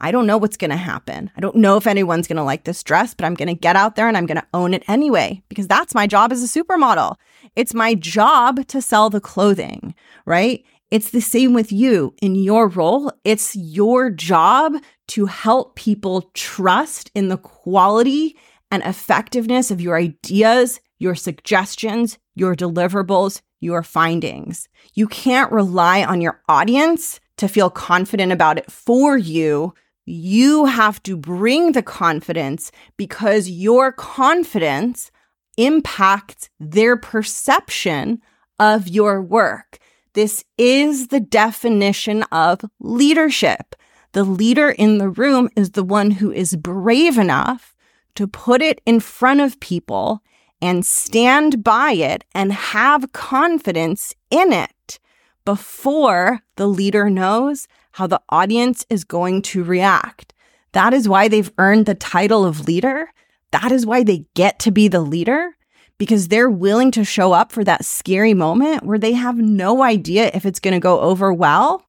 I 0.04 0.12
don't 0.12 0.26
know 0.26 0.38
what's 0.38 0.58
going 0.58 0.72
to 0.72 0.78
happen. 0.78 1.30
I 1.38 1.42
don't 1.42 1.58
know 1.58 1.78
if 1.78 1.86
anyone's 1.86 2.28
going 2.28 2.38
to 2.38 2.44
like 2.44 2.64
this 2.64 2.84
dress, 2.84 3.14
but 3.14 3.24
I'm 3.24 3.36
going 3.36 3.50
to 3.50 3.54
get 3.54 3.76
out 3.76 3.96
there 3.96 4.08
and 4.08 4.18
I'm 4.18 4.26
going 4.26 4.40
to 4.40 4.48
own 4.54 4.74
it 4.74 4.84
anyway, 4.88 5.44
because 5.48 5.68
that's 5.68 5.94
my 5.94 6.08
job 6.08 6.32
as 6.32 6.44
a 6.44 6.64
supermodel. 6.64 7.18
It's 7.56 7.76
my 7.76 7.94
job 7.94 8.66
to 8.68 8.82
sell 8.82 9.12
the 9.12 9.22
clothing, 9.22 9.94
right? 10.26 10.66
It's 10.90 11.12
the 11.12 11.22
same 11.22 11.54
with 11.54 11.72
you 11.72 12.16
in 12.22 12.36
your 12.36 12.68
role. 12.68 13.14
It's 13.24 13.56
your 13.56 14.10
job 14.10 14.74
to 15.10 15.28
help 15.28 15.76
people 15.76 16.32
trust 16.34 17.12
in 17.14 17.30
the 17.30 17.38
quality 17.38 18.36
and 18.72 18.82
effectiveness 18.84 19.70
of 19.70 19.82
your 19.82 19.98
ideas, 19.98 20.80
your 21.02 21.16
suggestions, 21.16 22.20
your 22.36 22.56
deliverables, 22.56 23.42
your 23.60 23.82
findings. 23.82 24.70
You 24.94 25.08
can't 25.08 25.52
rely 25.52 26.04
on 26.04 26.22
your 26.22 26.42
audience 26.48 27.20
to 27.38 27.48
feel 27.48 27.72
confident 27.72 28.32
about 28.32 28.60
it 28.60 28.72
for 28.72 29.18
you. 29.18 29.74
You 30.06 30.66
have 30.66 31.02
to 31.04 31.18
bring 31.18 31.72
the 31.72 31.82
confidence 31.82 32.72
because 32.98 33.50
your 33.50 33.92
confidence 33.92 35.12
impacts 35.58 36.50
their 36.60 36.96
perception 36.98 38.22
of 38.60 38.88
your 38.88 39.24
work. 39.24 39.80
This 40.14 40.46
is 40.60 41.08
the 41.08 41.20
definition 41.20 42.24
of 42.32 42.62
leadership. 42.80 43.76
The 44.12 44.24
leader 44.24 44.70
in 44.70 45.00
the 45.00 45.10
room 45.10 45.50
is 45.56 45.72
the 45.72 45.84
one 45.84 46.12
who 46.12 46.32
is 46.32 46.56
brave 46.56 47.18
enough 47.18 47.76
to 48.16 48.28
put 48.28 48.62
it 48.62 48.82
in 48.86 49.00
front 49.00 49.42
of 49.42 49.60
people 49.60 50.22
and 50.62 50.86
stand 50.86 51.64
by 51.64 51.94
it 51.94 52.24
and 52.34 52.54
have 52.54 53.14
confidence 53.14 54.14
in 54.30 54.54
it 54.54 55.00
before 55.44 56.42
the 56.56 56.68
leader 56.68 57.10
knows 57.10 57.68
how 57.94 58.08
the 58.08 58.22
audience 58.30 58.86
is 58.90 59.04
going 59.04 59.42
to 59.42 59.64
react. 59.64 60.34
That 60.74 60.94
is 60.94 61.10
why 61.10 61.28
they've 61.28 61.52
earned 61.58 61.86
the 61.86 61.96
title 61.96 62.46
of 62.46 62.68
leader. 62.68 63.12
That 63.52 63.72
is 63.72 63.86
why 63.86 64.04
they 64.04 64.26
get 64.34 64.60
to 64.60 64.72
be 64.72 64.88
the 64.88 65.02
leader 65.02 65.56
because 65.98 66.30
they're 66.30 66.50
willing 66.50 66.90
to 66.92 67.04
show 67.04 67.32
up 67.32 67.52
for 67.52 67.64
that 67.64 67.86
scary 67.86 68.34
moment 68.34 68.84
where 68.84 68.98
they 68.98 69.14
have 69.14 69.38
no 69.38 69.84
idea 69.84 70.32
if 70.34 70.46
it's 70.46 70.60
going 70.60 70.74
to 70.74 70.80
go 70.80 71.00
over 71.00 71.32
well. 71.32 71.86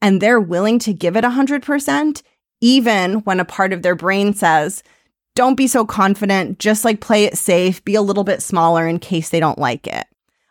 And 0.00 0.20
they're 0.20 0.40
willing 0.40 0.78
to 0.80 0.92
give 0.92 1.16
it 1.16 1.24
100%, 1.24 2.22
even 2.60 3.14
when 3.20 3.40
a 3.40 3.44
part 3.44 3.72
of 3.72 3.82
their 3.82 3.96
brain 3.96 4.32
says, 4.32 4.84
don't 5.38 5.54
be 5.54 5.68
so 5.68 5.86
confident. 5.86 6.58
Just 6.58 6.84
like 6.84 7.00
play 7.00 7.22
it 7.22 7.38
safe, 7.38 7.84
be 7.84 7.94
a 7.94 8.02
little 8.02 8.24
bit 8.24 8.42
smaller 8.42 8.88
in 8.88 8.98
case 8.98 9.28
they 9.28 9.38
don't 9.38 9.56
like 9.56 9.86
it. 9.86 10.04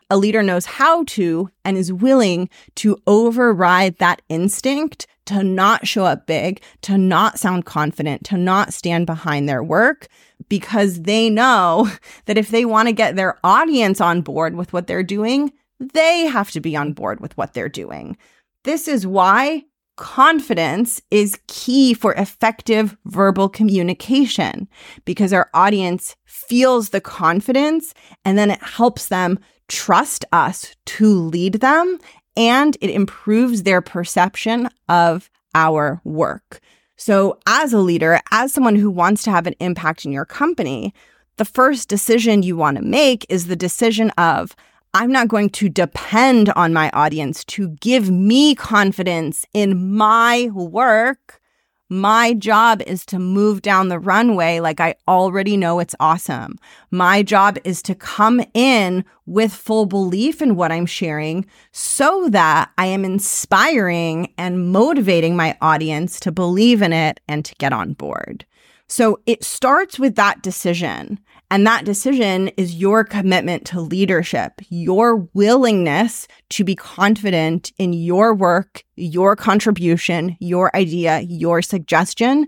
A 0.08 0.16
leader 0.16 0.42
knows 0.42 0.64
how 0.64 1.04
to 1.08 1.50
and 1.62 1.76
is 1.76 1.92
willing 1.92 2.48
to 2.76 2.96
override 3.06 3.98
that 3.98 4.22
instinct 4.30 5.06
to 5.26 5.42
not 5.42 5.86
show 5.86 6.06
up 6.06 6.26
big, 6.26 6.62
to 6.80 6.96
not 6.96 7.38
sound 7.38 7.66
confident, 7.66 8.24
to 8.24 8.38
not 8.38 8.72
stand 8.72 9.04
behind 9.04 9.46
their 9.46 9.62
work 9.62 10.08
because 10.48 11.02
they 11.02 11.28
know 11.28 11.90
that 12.24 12.38
if 12.38 12.48
they 12.48 12.64
want 12.64 12.88
to 12.88 12.94
get 12.94 13.14
their 13.14 13.38
audience 13.44 14.00
on 14.00 14.22
board 14.22 14.56
with 14.56 14.72
what 14.72 14.86
they're 14.86 15.02
doing, 15.02 15.52
they 15.78 16.24
have 16.24 16.50
to 16.52 16.60
be 16.60 16.74
on 16.74 16.94
board 16.94 17.20
with 17.20 17.36
what 17.36 17.52
they're 17.52 17.68
doing. 17.68 18.16
This 18.64 18.88
is 18.88 19.06
why 19.06 19.64
confidence 19.98 21.02
is 21.10 21.38
key 21.48 21.92
for 21.92 22.14
effective 22.14 22.96
verbal 23.04 23.48
communication 23.48 24.68
because 25.04 25.32
our 25.32 25.50
audience 25.52 26.16
feels 26.24 26.90
the 26.90 27.00
confidence 27.00 27.92
and 28.24 28.38
then 28.38 28.50
it 28.50 28.62
helps 28.62 29.08
them 29.08 29.38
trust 29.66 30.24
us 30.32 30.74
to 30.86 31.12
lead 31.12 31.54
them 31.54 31.98
and 32.36 32.76
it 32.80 32.90
improves 32.90 33.64
their 33.64 33.82
perception 33.82 34.68
of 34.88 35.28
our 35.54 36.00
work. 36.04 36.60
So, 36.96 37.38
as 37.46 37.72
a 37.72 37.78
leader, 37.78 38.20
as 38.30 38.52
someone 38.52 38.76
who 38.76 38.90
wants 38.90 39.22
to 39.24 39.30
have 39.30 39.46
an 39.46 39.54
impact 39.60 40.04
in 40.04 40.12
your 40.12 40.24
company, 40.24 40.94
the 41.36 41.44
first 41.44 41.88
decision 41.88 42.42
you 42.42 42.56
want 42.56 42.76
to 42.76 42.82
make 42.82 43.26
is 43.28 43.46
the 43.46 43.56
decision 43.56 44.10
of, 44.10 44.54
I'm 44.94 45.12
not 45.12 45.28
going 45.28 45.50
to 45.50 45.68
depend 45.68 46.50
on 46.50 46.72
my 46.72 46.90
audience 46.90 47.44
to 47.44 47.70
give 47.80 48.10
me 48.10 48.54
confidence 48.54 49.44
in 49.52 49.94
my 49.96 50.50
work. 50.54 51.40
My 51.90 52.34
job 52.34 52.82
is 52.82 53.06
to 53.06 53.18
move 53.18 53.62
down 53.62 53.88
the 53.88 53.98
runway 53.98 54.60
like 54.60 54.80
I 54.80 54.94
already 55.06 55.56
know 55.56 55.78
it's 55.78 55.94
awesome. 56.00 56.58
My 56.90 57.22
job 57.22 57.58
is 57.64 57.80
to 57.82 57.94
come 57.94 58.42
in 58.52 59.04
with 59.24 59.52
full 59.52 59.86
belief 59.86 60.42
in 60.42 60.56
what 60.56 60.72
I'm 60.72 60.86
sharing 60.86 61.46
so 61.72 62.28
that 62.30 62.70
I 62.76 62.86
am 62.86 63.04
inspiring 63.04 64.32
and 64.36 64.70
motivating 64.70 65.34
my 65.36 65.56
audience 65.62 66.20
to 66.20 66.32
believe 66.32 66.82
in 66.82 66.92
it 66.92 67.20
and 67.26 67.44
to 67.44 67.54
get 67.54 67.72
on 67.72 67.94
board. 67.94 68.44
So 68.86 69.20
it 69.26 69.44
starts 69.44 69.98
with 69.98 70.14
that 70.16 70.42
decision. 70.42 71.18
And 71.50 71.66
that 71.66 71.86
decision 71.86 72.48
is 72.56 72.74
your 72.74 73.04
commitment 73.04 73.64
to 73.66 73.80
leadership, 73.80 74.52
your 74.68 75.16
willingness 75.32 76.28
to 76.50 76.64
be 76.64 76.74
confident 76.74 77.72
in 77.78 77.94
your 77.94 78.34
work, 78.34 78.84
your 78.96 79.34
contribution, 79.34 80.36
your 80.40 80.74
idea, 80.76 81.20
your 81.20 81.62
suggestion 81.62 82.46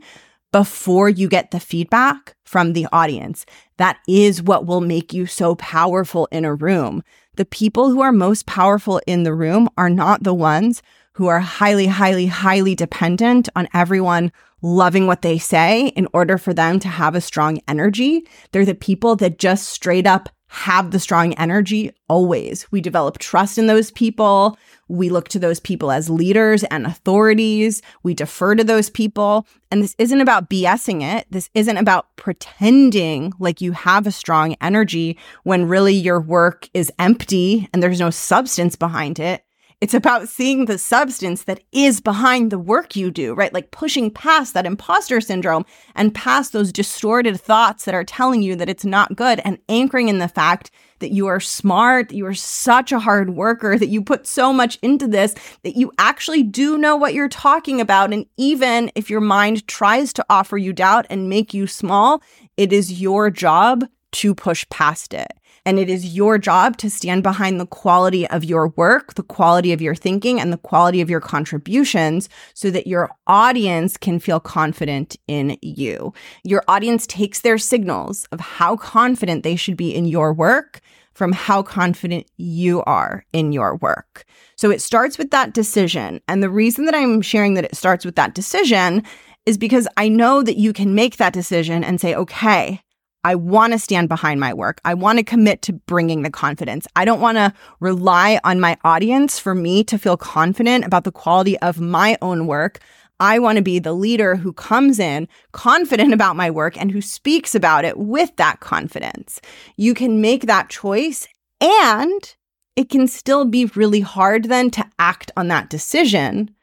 before 0.52 1.08
you 1.08 1.28
get 1.28 1.50
the 1.50 1.60
feedback 1.60 2.34
from 2.44 2.72
the 2.72 2.86
audience. 2.92 3.46
That 3.78 3.98
is 4.06 4.42
what 4.42 4.66
will 4.66 4.80
make 4.80 5.14
you 5.14 5.24
so 5.26 5.54
powerful 5.54 6.28
in 6.30 6.44
a 6.44 6.54
room. 6.54 7.02
The 7.36 7.44
people 7.46 7.88
who 7.88 8.02
are 8.02 8.12
most 8.12 8.46
powerful 8.46 9.00
in 9.06 9.22
the 9.22 9.34
room 9.34 9.68
are 9.78 9.88
not 9.88 10.24
the 10.24 10.34
ones 10.34 10.82
who 11.14 11.26
are 11.28 11.40
highly, 11.40 11.86
highly, 11.86 12.26
highly 12.26 12.74
dependent 12.74 13.48
on 13.56 13.68
everyone 13.72 14.32
loving 14.62 15.06
what 15.06 15.22
they 15.22 15.38
say 15.38 15.88
in 15.88 16.08
order 16.12 16.38
for 16.38 16.52
them 16.54 16.78
to 16.80 16.88
have 16.88 17.14
a 17.14 17.20
strong 17.20 17.60
energy. 17.68 18.26
They're 18.52 18.64
the 18.64 18.74
people 18.74 19.16
that 19.16 19.38
just 19.38 19.68
straight 19.68 20.06
up 20.06 20.28
have 20.52 20.90
the 20.90 20.98
strong 20.98 21.32
energy 21.34 21.92
always. 22.08 22.70
We 22.72 22.80
develop 22.80 23.18
trust 23.18 23.56
in 23.56 23.68
those 23.68 23.92
people. 23.92 24.58
We 24.88 25.08
look 25.08 25.28
to 25.28 25.38
those 25.38 25.60
people 25.60 25.92
as 25.92 26.10
leaders 26.10 26.64
and 26.64 26.86
authorities. 26.86 27.82
We 28.02 28.14
defer 28.14 28.56
to 28.56 28.64
those 28.64 28.90
people. 28.90 29.46
And 29.70 29.80
this 29.80 29.94
isn't 29.96 30.20
about 30.20 30.50
BSing 30.50 31.02
it. 31.02 31.26
This 31.30 31.48
isn't 31.54 31.76
about 31.76 32.16
pretending 32.16 33.32
like 33.38 33.60
you 33.60 33.70
have 33.70 34.08
a 34.08 34.12
strong 34.12 34.56
energy 34.60 35.16
when 35.44 35.68
really 35.68 35.94
your 35.94 36.20
work 36.20 36.68
is 36.74 36.92
empty 36.98 37.68
and 37.72 37.80
there's 37.80 38.00
no 38.00 38.10
substance 38.10 38.74
behind 38.74 39.20
it. 39.20 39.44
It's 39.80 39.94
about 39.94 40.28
seeing 40.28 40.66
the 40.66 40.76
substance 40.76 41.44
that 41.44 41.62
is 41.72 42.02
behind 42.02 42.50
the 42.50 42.58
work 42.58 42.96
you 42.96 43.10
do, 43.10 43.32
right? 43.32 43.52
Like 43.52 43.70
pushing 43.70 44.10
past 44.10 44.52
that 44.52 44.66
imposter 44.66 45.22
syndrome 45.22 45.64
and 45.94 46.14
past 46.14 46.52
those 46.52 46.70
distorted 46.70 47.40
thoughts 47.40 47.86
that 47.86 47.94
are 47.94 48.04
telling 48.04 48.42
you 48.42 48.56
that 48.56 48.68
it's 48.68 48.84
not 48.84 49.16
good 49.16 49.40
and 49.42 49.56
anchoring 49.70 50.08
in 50.08 50.18
the 50.18 50.28
fact 50.28 50.70
that 50.98 51.12
you 51.12 51.28
are 51.28 51.40
smart, 51.40 52.10
that 52.10 52.16
you 52.16 52.26
are 52.26 52.34
such 52.34 52.92
a 52.92 52.98
hard 52.98 53.30
worker, 53.30 53.78
that 53.78 53.88
you 53.88 54.02
put 54.02 54.26
so 54.26 54.52
much 54.52 54.78
into 54.82 55.08
this, 55.08 55.34
that 55.62 55.78
you 55.78 55.90
actually 55.96 56.42
do 56.42 56.76
know 56.76 56.94
what 56.94 57.14
you're 57.14 57.28
talking 57.30 57.80
about. 57.80 58.12
And 58.12 58.26
even 58.36 58.92
if 58.94 59.08
your 59.08 59.22
mind 59.22 59.66
tries 59.66 60.12
to 60.12 60.26
offer 60.28 60.58
you 60.58 60.74
doubt 60.74 61.06
and 61.08 61.30
make 61.30 61.54
you 61.54 61.66
small, 61.66 62.22
it 62.58 62.70
is 62.70 63.00
your 63.00 63.30
job 63.30 63.86
to 64.12 64.34
push 64.34 64.68
past 64.68 65.14
it. 65.14 65.32
And 65.66 65.78
it 65.78 65.88
is 65.90 66.14
your 66.14 66.38
job 66.38 66.76
to 66.78 66.90
stand 66.90 67.22
behind 67.22 67.60
the 67.60 67.66
quality 67.66 68.26
of 68.28 68.44
your 68.44 68.68
work, 68.68 69.14
the 69.14 69.22
quality 69.22 69.72
of 69.72 69.80
your 69.80 69.94
thinking, 69.94 70.40
and 70.40 70.52
the 70.52 70.58
quality 70.58 71.00
of 71.00 71.10
your 71.10 71.20
contributions 71.20 72.28
so 72.54 72.70
that 72.70 72.86
your 72.86 73.10
audience 73.26 73.96
can 73.96 74.18
feel 74.18 74.40
confident 74.40 75.16
in 75.28 75.56
you. 75.62 76.12
Your 76.44 76.62
audience 76.68 77.06
takes 77.06 77.42
their 77.42 77.58
signals 77.58 78.24
of 78.32 78.40
how 78.40 78.76
confident 78.76 79.42
they 79.42 79.56
should 79.56 79.76
be 79.76 79.94
in 79.94 80.06
your 80.06 80.32
work 80.32 80.80
from 81.12 81.32
how 81.32 81.62
confident 81.62 82.26
you 82.36 82.82
are 82.84 83.24
in 83.32 83.52
your 83.52 83.76
work. 83.76 84.24
So 84.56 84.70
it 84.70 84.80
starts 84.80 85.18
with 85.18 85.30
that 85.32 85.52
decision. 85.52 86.20
And 86.28 86.42
the 86.42 86.48
reason 86.50 86.86
that 86.86 86.94
I'm 86.94 87.20
sharing 87.20 87.54
that 87.54 87.64
it 87.64 87.76
starts 87.76 88.04
with 88.04 88.16
that 88.16 88.34
decision 88.34 89.02
is 89.46 89.58
because 89.58 89.88
I 89.96 90.08
know 90.08 90.42
that 90.42 90.56
you 90.56 90.72
can 90.72 90.94
make 90.94 91.16
that 91.16 91.32
decision 91.32 91.82
and 91.82 92.00
say, 92.00 92.14
okay, 92.14 92.80
I 93.22 93.34
want 93.34 93.72
to 93.72 93.78
stand 93.78 94.08
behind 94.08 94.40
my 94.40 94.54
work. 94.54 94.80
I 94.84 94.94
want 94.94 95.18
to 95.18 95.24
commit 95.24 95.62
to 95.62 95.74
bringing 95.74 96.22
the 96.22 96.30
confidence. 96.30 96.86
I 96.96 97.04
don't 97.04 97.20
want 97.20 97.36
to 97.36 97.52
rely 97.78 98.40
on 98.44 98.60
my 98.60 98.78
audience 98.82 99.38
for 99.38 99.54
me 99.54 99.84
to 99.84 99.98
feel 99.98 100.16
confident 100.16 100.84
about 100.84 101.04
the 101.04 101.12
quality 101.12 101.58
of 101.58 101.80
my 101.80 102.16
own 102.22 102.46
work. 102.46 102.80
I 103.20 103.38
want 103.38 103.56
to 103.56 103.62
be 103.62 103.78
the 103.78 103.92
leader 103.92 104.36
who 104.36 104.54
comes 104.54 104.98
in 104.98 105.28
confident 105.52 106.14
about 106.14 106.36
my 106.36 106.50
work 106.50 106.80
and 106.80 106.90
who 106.90 107.02
speaks 107.02 107.54
about 107.54 107.84
it 107.84 107.98
with 107.98 108.34
that 108.36 108.60
confidence. 108.60 109.40
You 109.76 109.92
can 109.92 110.22
make 110.22 110.46
that 110.46 110.70
choice 110.70 111.28
and 111.60 112.34
it 112.76 112.88
can 112.88 113.06
still 113.06 113.44
be 113.44 113.66
really 113.66 114.00
hard 114.00 114.44
then 114.44 114.70
to 114.70 114.86
act 114.98 115.30
on 115.36 115.48
that 115.48 115.68
decision 115.68 116.54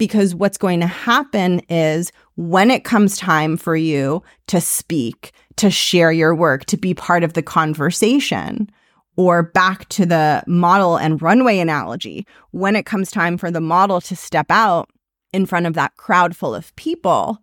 because 0.00 0.34
what's 0.34 0.56
going 0.56 0.80
to 0.80 0.86
happen 0.86 1.60
is 1.68 2.10
when 2.36 2.70
it 2.70 2.84
comes 2.84 3.18
time 3.18 3.58
for 3.58 3.76
you 3.76 4.22
to 4.46 4.58
speak, 4.58 5.30
to 5.56 5.70
share 5.70 6.10
your 6.10 6.34
work, 6.34 6.64
to 6.64 6.78
be 6.78 6.94
part 6.94 7.22
of 7.22 7.34
the 7.34 7.42
conversation. 7.42 8.70
Or 9.16 9.42
back 9.42 9.86
to 9.90 10.06
the 10.06 10.42
model 10.46 10.96
and 10.96 11.20
runway 11.20 11.58
analogy, 11.58 12.26
when 12.52 12.76
it 12.76 12.86
comes 12.86 13.10
time 13.10 13.36
for 13.36 13.50
the 13.50 13.60
model 13.60 14.00
to 14.00 14.16
step 14.16 14.46
out 14.48 14.88
in 15.34 15.44
front 15.44 15.66
of 15.66 15.74
that 15.74 15.96
crowd 15.96 16.34
full 16.34 16.54
of 16.54 16.74
people, 16.76 17.36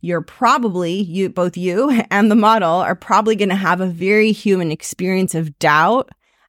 you're 0.00 0.20
probably, 0.20 0.94
you 0.94 1.28
both 1.28 1.56
you 1.56 2.02
and 2.10 2.28
the 2.28 2.34
model 2.34 2.74
are 2.74 2.96
probably 2.96 3.36
going 3.36 3.50
to 3.50 3.54
have 3.54 3.80
a 3.80 3.86
very 3.86 4.32
human 4.32 4.72
experience 4.72 5.36
of 5.36 5.56
doubt 5.60 6.08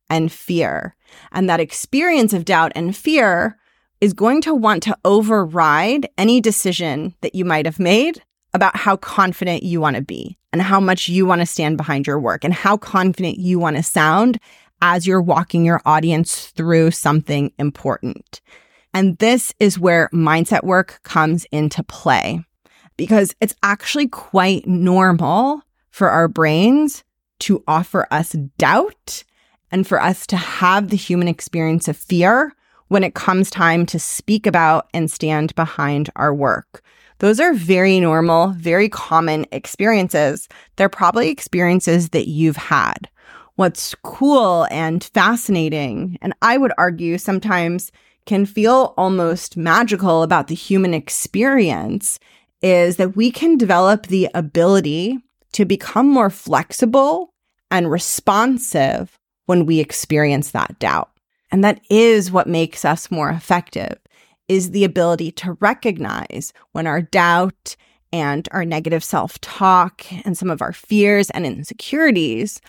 and 0.10 0.32
fear. 0.32 0.95
And 1.32 1.47
that 1.47 1.60
experience 1.60 2.34
of 2.34 2.45
doubt 2.45 2.71
and 2.74 2.97
fear 2.97 3.60
is 4.01 4.13
going 4.13 4.41
to 4.41 4.53
want 4.53 4.83
to 4.83 4.97
override 5.05 6.09
any 6.17 6.41
decision 6.41 7.13
that 7.21 7.35
you 7.35 7.45
might 7.45 7.65
have 7.65 7.79
made 7.79 8.21
about 8.53 8.75
how 8.75 8.97
confident 8.97 9.63
you 9.63 9.79
want 9.79 9.95
to 9.95 10.01
be 10.01 10.37
and 10.51 10.61
how 10.61 10.79
much 10.79 11.07
you 11.07 11.25
want 11.25 11.39
to 11.39 11.45
stand 11.45 11.77
behind 11.77 12.05
your 12.05 12.19
work 12.19 12.43
and 12.43 12.53
how 12.53 12.75
confident 12.75 13.37
you 13.37 13.59
want 13.59 13.77
to 13.77 13.83
sound 13.83 14.39
as 14.81 15.05
you're 15.05 15.21
walking 15.21 15.63
your 15.63 15.81
audience 15.85 16.47
through 16.47 16.91
something 16.91 17.53
important. 17.59 18.41
And 18.93 19.17
this 19.19 19.53
is 19.59 19.79
where 19.79 20.09
mindset 20.11 20.63
work 20.63 20.99
comes 21.03 21.45
into 21.51 21.83
play 21.83 22.43
because 22.97 23.33
it's 23.39 23.55
actually 23.63 24.07
quite 24.07 24.67
normal 24.67 25.61
for 25.91 26.09
our 26.09 26.27
brains 26.27 27.03
to 27.39 27.63
offer 27.67 28.07
us 28.11 28.33
doubt 28.57 29.23
and 29.71 29.87
for 29.87 30.01
us 30.01 30.27
to 30.27 30.35
have 30.35 30.89
the 30.89 30.97
human 30.97 31.27
experience 31.27 31.87
of 31.87 31.95
fear 31.95 32.53
when 32.91 33.06
it 33.06 33.15
comes 33.15 33.49
time 33.49 33.86
to 33.86 33.97
speak 33.97 34.45
about 34.45 34.89
and 34.93 35.10
stand 35.10 35.56
behind 35.56 36.10
our 36.17 36.34
work. 36.34 36.84
Those 37.19 37.39
are 37.39 37.54
very 37.54 38.01
normal, 38.01 38.49
very 38.49 38.89
common 38.89 39.45
experiences. 39.54 40.49
They're 40.75 40.89
probably 40.89 41.30
experiences 41.30 42.10
that 42.10 42.27
you've 42.27 42.58
had. 42.58 43.10
What's 43.56 43.95
cool 44.04 44.67
and 44.69 45.01
fascinating, 45.01 46.17
and 46.21 46.34
I 46.41 46.58
would 46.58 46.73
argue 46.77 47.17
sometimes 47.17 47.93
can 48.25 48.45
feel 48.45 48.93
almost 48.97 49.56
magical 49.56 50.21
about 50.21 50.47
the 50.47 50.56
human 50.56 50.93
experience, 50.93 52.19
is 52.62 52.97
that 52.97 53.15
we 53.15 53.32
can 53.32 53.56
develop 53.56 54.08
the 54.08 54.27
ability 54.34 55.17
to 55.54 55.63
become 55.63 56.10
more 56.10 56.30
flexible 56.30 57.34
and 57.69 57.89
responsive 57.89 59.17
when 59.45 59.65
we 59.65 59.80
experience 59.80 60.51
that 60.51 60.77
doubt. 60.80 61.11
And 61.51 61.63
that 61.63 61.81
is 61.89 62.31
what 62.31 62.47
makes 62.47 62.85
us 62.85 63.11
more 63.11 63.29
effective 63.29 63.97
is 64.47 64.71
the 64.71 64.83
ability 64.83 65.31
to 65.31 65.53
recognize 65.61 66.53
when 66.71 66.87
our 66.87 67.01
doubt 67.01 67.75
and 68.13 68.47
our 68.51 68.65
negative 68.65 69.03
self 69.03 69.39
talk 69.39 70.05
and 70.25 70.37
some 70.37 70.49
of 70.49 70.61
our 70.61 70.73
fears 70.73 71.29
and 71.29 71.45
insecurities 71.45 72.61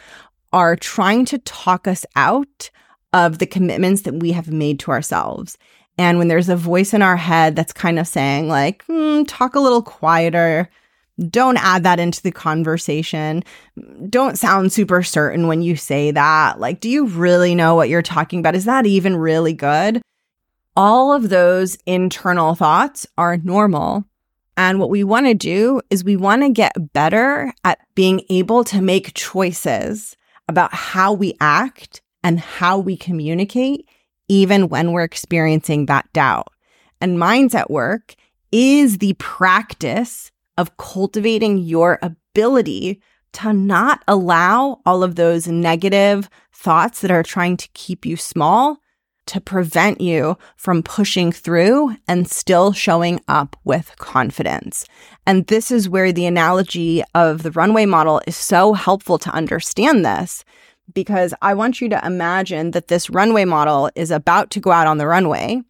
are 0.52 0.76
trying 0.76 1.24
to 1.24 1.38
talk 1.38 1.88
us 1.88 2.04
out 2.14 2.70
of 3.12 3.38
the 3.38 3.46
commitments 3.46 4.02
that 4.02 4.14
we 4.14 4.32
have 4.32 4.52
made 4.52 4.78
to 4.80 4.90
ourselves. 4.90 5.58
And 5.98 6.18
when 6.18 6.28
there's 6.28 6.48
a 6.48 6.56
voice 6.56 6.94
in 6.94 7.02
our 7.02 7.16
head 7.16 7.56
that's 7.56 7.72
kind 7.72 7.98
of 7.98 8.08
saying, 8.08 8.48
like, 8.48 8.86
mm, 8.86 9.24
talk 9.28 9.54
a 9.54 9.60
little 9.60 9.82
quieter, 9.82 10.68
don't 11.28 11.58
add 11.58 11.84
that 11.84 12.00
into 12.00 12.22
the 12.22 12.32
conversation. 12.32 13.44
Don't 14.08 14.38
sound 14.38 14.72
super 14.72 15.02
certain 15.02 15.46
when 15.46 15.62
you 15.62 15.76
say 15.76 16.10
that. 16.10 16.58
Like, 16.58 16.80
do 16.80 16.88
you 16.88 17.06
really 17.06 17.54
know 17.54 17.74
what 17.74 17.88
you're 17.88 18.02
talking 18.02 18.40
about? 18.40 18.54
Is 18.54 18.64
that 18.64 18.86
even 18.86 19.16
really 19.16 19.52
good? 19.52 20.02
all 20.76 21.12
of 21.12 21.28
those 21.28 21.76
internal 21.86 22.54
thoughts 22.54 23.06
are 23.18 23.36
normal. 23.38 24.04
And 24.56 24.78
what 24.78 24.90
we 24.90 25.04
want 25.04 25.26
to 25.26 25.34
do 25.34 25.80
is 25.90 26.04
we 26.04 26.16
want 26.16 26.42
to 26.42 26.50
get 26.50 26.92
better 26.92 27.52
at 27.64 27.78
being 27.94 28.22
able 28.28 28.64
to 28.64 28.82
make 28.82 29.14
choices 29.14 30.16
about 30.48 30.74
how 30.74 31.12
we 31.12 31.34
act 31.40 32.02
and 32.22 32.38
how 32.38 32.78
we 32.78 32.96
communicate, 32.96 33.88
even 34.28 34.68
when 34.68 34.92
we're 34.92 35.02
experiencing 35.02 35.86
that 35.86 36.12
doubt. 36.12 36.48
And 37.00 37.18
mindset 37.18 37.70
work 37.70 38.14
is 38.50 38.98
the 38.98 39.14
practice 39.14 40.30
of 40.56 40.76
cultivating 40.76 41.58
your 41.58 41.98
ability 42.02 43.00
to 43.32 43.52
not 43.52 44.02
allow 44.06 44.80
all 44.84 45.02
of 45.02 45.14
those 45.14 45.48
negative 45.48 46.28
thoughts 46.52 47.00
that 47.00 47.10
are 47.10 47.22
trying 47.22 47.56
to 47.56 47.68
keep 47.74 48.04
you 48.04 48.16
small 48.16 48.78
to 49.26 49.40
prevent 49.40 50.00
you 50.00 50.36
from 50.56 50.82
pushing 50.82 51.30
through 51.32 51.96
and 52.08 52.28
still 52.28 52.72
showing 52.72 53.20
up 53.28 53.56
with 53.64 53.96
confidence. 53.98 54.84
And 55.26 55.46
this 55.46 55.70
is 55.70 55.88
where 55.88 56.12
the 56.12 56.26
analogy 56.26 57.02
of 57.14 57.42
the 57.42 57.52
runway 57.52 57.86
model 57.86 58.20
is 58.26 58.36
so 58.36 58.72
helpful 58.72 59.18
to 59.18 59.30
understand 59.30 60.04
this 60.04 60.44
because 60.92 61.32
I 61.40 61.54
want 61.54 61.80
you 61.80 61.88
to 61.90 62.04
imagine 62.04 62.72
that 62.72 62.88
this 62.88 63.08
runway 63.08 63.44
model 63.44 63.90
is 63.94 64.10
about 64.10 64.50
to 64.50 64.60
go 64.60 64.72
out 64.72 64.88
on 64.88 64.98
the 64.98 65.06
runway 65.06 65.62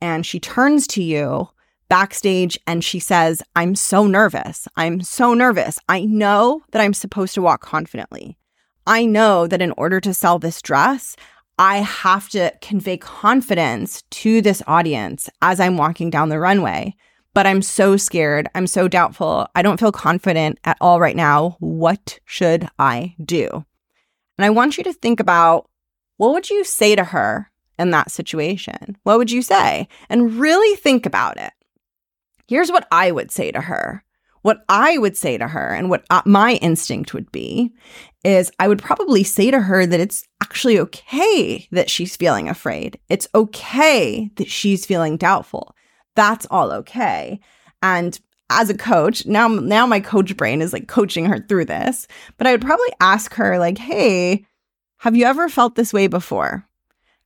and 0.00 0.24
she 0.24 0.38
turns 0.38 0.86
to 0.88 1.02
you 1.02 1.48
backstage 1.88 2.58
and 2.66 2.84
she 2.84 2.98
says, 2.98 3.42
I'm 3.56 3.74
so 3.74 4.06
nervous. 4.06 4.68
I'm 4.76 5.00
so 5.00 5.34
nervous. 5.34 5.78
I 5.88 6.04
know 6.04 6.62
that 6.72 6.82
I'm 6.82 6.94
supposed 6.94 7.34
to 7.34 7.42
walk 7.42 7.60
confidently. 7.60 8.38
I 8.86 9.04
know 9.04 9.46
that 9.46 9.62
in 9.62 9.72
order 9.76 10.00
to 10.00 10.14
sell 10.14 10.38
this 10.38 10.62
dress, 10.62 11.16
I 11.58 11.78
have 11.78 12.28
to 12.30 12.52
convey 12.62 12.96
confidence 12.96 14.02
to 14.10 14.40
this 14.40 14.62
audience 14.66 15.28
as 15.42 15.60
I'm 15.60 15.76
walking 15.76 16.08
down 16.08 16.28
the 16.28 16.38
runway. 16.38 16.94
But 17.34 17.46
I'm 17.46 17.62
so 17.62 17.96
scared. 17.96 18.48
I'm 18.54 18.66
so 18.66 18.88
doubtful. 18.88 19.46
I 19.54 19.62
don't 19.62 19.78
feel 19.78 19.92
confident 19.92 20.58
at 20.64 20.78
all 20.80 21.00
right 21.00 21.14
now. 21.14 21.56
What 21.60 22.18
should 22.24 22.68
I 22.78 23.14
do? 23.24 23.48
And 24.38 24.44
I 24.44 24.50
want 24.50 24.78
you 24.78 24.84
to 24.84 24.92
think 24.92 25.20
about 25.20 25.68
what 26.16 26.32
would 26.32 26.48
you 26.50 26.64
say 26.64 26.96
to 26.96 27.04
her 27.04 27.50
in 27.78 27.90
that 27.90 28.10
situation? 28.10 28.96
What 29.02 29.18
would 29.18 29.30
you 29.30 29.42
say? 29.42 29.88
And 30.08 30.34
really 30.34 30.74
think 30.76 31.06
about 31.06 31.38
it. 31.38 31.52
Here's 32.48 32.72
what 32.72 32.88
I 32.90 33.10
would 33.10 33.30
say 33.30 33.52
to 33.52 33.60
her. 33.60 34.02
What 34.42 34.64
I 34.68 34.96
would 34.96 35.16
say 35.16 35.36
to 35.36 35.46
her 35.46 35.74
and 35.74 35.90
what 35.90 36.04
uh, 36.08 36.22
my 36.24 36.54
instinct 36.54 37.12
would 37.12 37.30
be 37.30 37.74
is 38.24 38.50
I 38.58 38.68
would 38.68 38.80
probably 38.80 39.22
say 39.22 39.50
to 39.50 39.60
her 39.60 39.84
that 39.84 40.00
it's 40.00 40.24
actually 40.42 40.78
okay 40.80 41.68
that 41.72 41.90
she's 41.90 42.16
feeling 42.16 42.48
afraid. 42.48 42.98
It's 43.10 43.28
okay 43.34 44.30
that 44.36 44.48
she's 44.48 44.86
feeling 44.86 45.18
doubtful. 45.18 45.74
That's 46.16 46.46
all 46.50 46.72
okay. 46.72 47.40
And 47.82 48.18
as 48.48 48.70
a 48.70 48.76
coach, 48.76 49.26
now 49.26 49.48
now 49.48 49.86
my 49.86 50.00
coach 50.00 50.34
brain 50.36 50.62
is 50.62 50.72
like 50.72 50.88
coaching 50.88 51.26
her 51.26 51.38
through 51.38 51.66
this, 51.66 52.06
but 52.38 52.46
I 52.46 52.52
would 52.52 52.62
probably 52.62 52.88
ask 53.00 53.34
her 53.34 53.58
like, 53.58 53.76
"Hey, 53.76 54.46
have 54.98 55.14
you 55.14 55.26
ever 55.26 55.50
felt 55.50 55.74
this 55.74 55.92
way 55.92 56.06
before? 56.06 56.66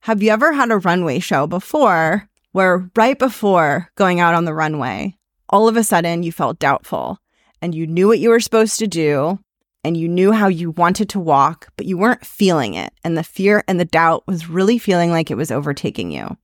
Have 0.01 0.21
you 0.21 0.31
ever 0.31 0.51
had 0.51 0.69
a 0.69 0.79
runway 0.79 1.19
show 1.19 1.47
before 1.47 2.29
where 2.53 2.89
right 2.95 3.19
before 3.19 3.89
going 3.95 4.19
out 4.19 4.33
on 4.33 4.45
the 4.45 4.53
runway, 4.53 5.17
all 5.49 5.67
of 5.67 5.75
a 5.75 5.83
sudden 5.83 6.23
you 6.23 6.31
felt 6.31 6.59
doubtful 6.59 7.19
and 7.61 7.75
you 7.75 7.85
knew 7.85 8.07
what 8.07 8.19
you 8.19 8.29
were 8.29 8.39
supposed 8.39 8.79
to 8.79 8.87
do 8.87 9.39
and 9.83 9.97
you 9.97 10.07
knew 10.07 10.31
how 10.31 10.47
you 10.47 10.71
wanted 10.71 11.09
to 11.09 11.19
walk, 11.19 11.67
but 11.75 11.85
you 11.85 11.97
weren't 11.97 12.25
feeling 12.25 12.73
it. 12.75 12.93
And 13.03 13.17
the 13.17 13.23
fear 13.23 13.63
and 13.67 13.79
the 13.79 13.85
doubt 13.85 14.23
was 14.27 14.49
really 14.49 14.77
feeling 14.77 15.11
like 15.11 15.29
it 15.29 15.35
was 15.35 15.51
overtaking 15.51 16.09
you. 16.09 16.37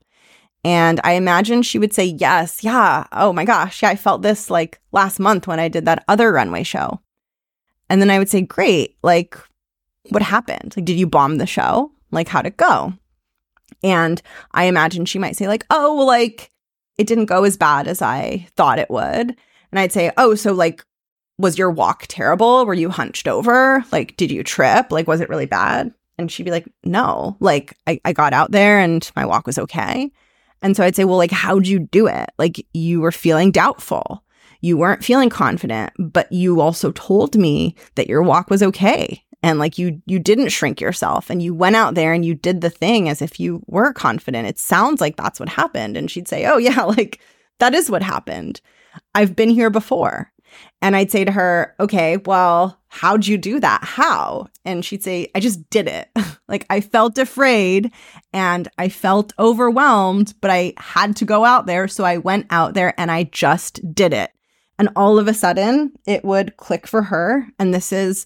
And 0.66 1.00
I 1.06 1.14
imagine 1.14 1.62
she 1.62 1.80
would 1.80 1.94
say, 1.94 2.06
Yes, 2.06 2.64
yeah. 2.64 3.06
Oh 3.14 3.32
my 3.32 3.46
gosh. 3.46 3.82
Yeah, 3.82 3.90
I 3.90 3.96
felt 3.96 4.22
this 4.22 4.50
like 4.50 4.82
last 4.92 5.20
month 5.20 5.48
when 5.48 5.60
I 5.60 5.70
did 5.70 5.86
that 5.86 6.04
other 6.08 6.34
runway 6.34 6.64
show. 6.64 7.00
And 7.90 8.02
then 8.02 8.10
I 8.10 8.20
would 8.20 8.30
say, 8.30 8.42
Great. 8.42 8.98
Like, 9.02 9.38
what 10.10 10.22
happened? 10.22 10.74
Like, 10.76 10.86
did 10.86 11.00
you 11.00 11.08
bomb 11.08 11.38
the 11.38 11.46
show? 11.46 11.92
Like, 12.12 12.28
how'd 12.28 12.46
it 12.46 12.58
go? 12.58 12.94
And 13.84 14.22
I 14.52 14.66
imagine 14.66 15.06
she 15.06 15.20
might 15.20 15.36
say, 15.36 15.48
like, 15.48 15.66
Oh, 15.70 15.96
well, 15.96 16.08
like, 16.08 16.52
it 16.98 17.08
didn't 17.08 17.26
go 17.26 17.44
as 17.44 17.58
bad 17.58 17.88
as 17.88 18.02
I 18.02 18.48
thought 18.56 18.80
it 18.80 18.90
would. 18.90 19.36
And 19.72 19.80
I'd 19.80 19.92
say, 19.92 20.12
Oh, 20.18 20.36
so 20.36 20.54
like, 20.54 20.84
was 21.38 21.58
your 21.58 21.72
walk 21.72 22.06
terrible? 22.08 22.66
Were 22.66 22.74
you 22.74 22.90
hunched 22.90 23.28
over? 23.28 23.84
Like, 23.92 24.18
did 24.18 24.32
you 24.32 24.44
trip? 24.44 24.92
Like, 24.92 25.08
was 25.08 25.22
it 25.22 25.30
really 25.30 25.46
bad? 25.46 25.94
And 26.18 26.32
she'd 26.32 26.44
be 26.44 26.52
like, 26.52 26.68
No, 26.84 27.38
like, 27.40 27.76
I, 27.88 28.02
I 28.04 28.14
got 28.14 28.34
out 28.34 28.52
there 28.52 28.80
and 28.80 29.10
my 29.16 29.26
walk 29.26 29.48
was 29.48 29.58
okay. 29.58 30.12
And 30.62 30.76
so 30.76 30.84
I'd 30.84 30.96
say, 30.96 31.06
well, 31.06 31.18
like, 31.18 31.32
how'd 31.32 31.68
you 31.68 31.80
do 31.80 32.08
it? 32.08 32.30
Like, 32.38 32.66
you 32.74 33.02
were 33.02 33.12
feeling 33.12 33.52
doubtful. 33.52 34.24
You 34.62 34.78
weren't 34.78 35.06
feeling 35.06 35.30
confident, 35.30 35.94
but 35.98 36.32
you 36.32 36.60
also 36.60 36.92
told 36.92 37.38
me 37.38 37.76
that 37.96 38.08
your 38.08 38.22
walk 38.22 38.50
was 38.50 38.62
okay. 38.62 39.24
And 39.42 39.58
like 39.58 39.78
you 39.78 40.02
you 40.06 40.20
didn't 40.20 40.50
shrink 40.50 40.82
yourself 40.82 41.30
and 41.30 41.42
you 41.42 41.54
went 41.54 41.76
out 41.76 41.96
there 41.96 42.14
and 42.14 42.26
you 42.26 42.36
did 42.36 42.62
the 42.62 42.70
thing 42.70 43.08
as 43.08 43.22
if 43.22 43.40
you 43.40 43.64
were 43.68 43.94
confident. 43.94 44.48
It 44.48 44.60
sounds 44.60 45.00
like 45.00 45.16
that's 45.16 45.40
what 45.40 45.50
happened. 45.50 45.96
And 45.96 46.12
she'd 46.12 46.28
say, 46.28 46.46
Oh 46.46 46.58
yeah, 46.70 46.84
like 46.84 47.22
that 47.60 47.74
is 47.74 47.90
what 47.90 48.04
happened. 48.04 48.62
I've 49.16 49.36
been 49.36 49.50
here 49.50 49.70
before. 49.70 50.32
And 50.82 50.96
I'd 50.96 51.12
say 51.12 51.26
to 51.26 51.32
her, 51.32 51.76
okay, 51.80 52.18
well, 52.18 52.80
how'd 52.88 53.28
you 53.28 53.38
do 53.38 53.60
that? 53.60 53.84
How? 53.84 54.48
And 54.66 54.84
she'd 54.84 55.04
say, 55.04 55.30
I 55.36 55.40
just 55.40 55.70
did 55.70 55.88
it. 55.88 56.10
like 56.48 56.66
I 56.70 56.82
felt 56.82 57.18
afraid 57.18 57.92
and 58.34 58.68
I 58.78 58.90
felt 58.90 59.34
overwhelmed, 59.38 60.34
but 60.42 60.52
I 60.52 60.74
had 60.78 61.16
to 61.18 61.26
go 61.26 61.46
out 61.46 61.66
there. 61.66 61.88
So 61.88 62.04
I 62.04 62.18
went 62.18 62.48
out 62.50 62.74
there 62.74 63.00
and 63.00 63.12
I 63.12 63.24
just 63.26 63.94
did 63.94 64.14
it. 64.14 64.32
And 64.78 64.90
all 64.96 65.20
of 65.20 65.28
a 65.28 65.34
sudden 65.34 65.92
it 66.08 66.24
would 66.24 66.58
click 66.58 66.88
for 66.88 67.04
her. 67.04 67.48
And 67.60 67.74
this 67.74 67.92
is 67.92 68.26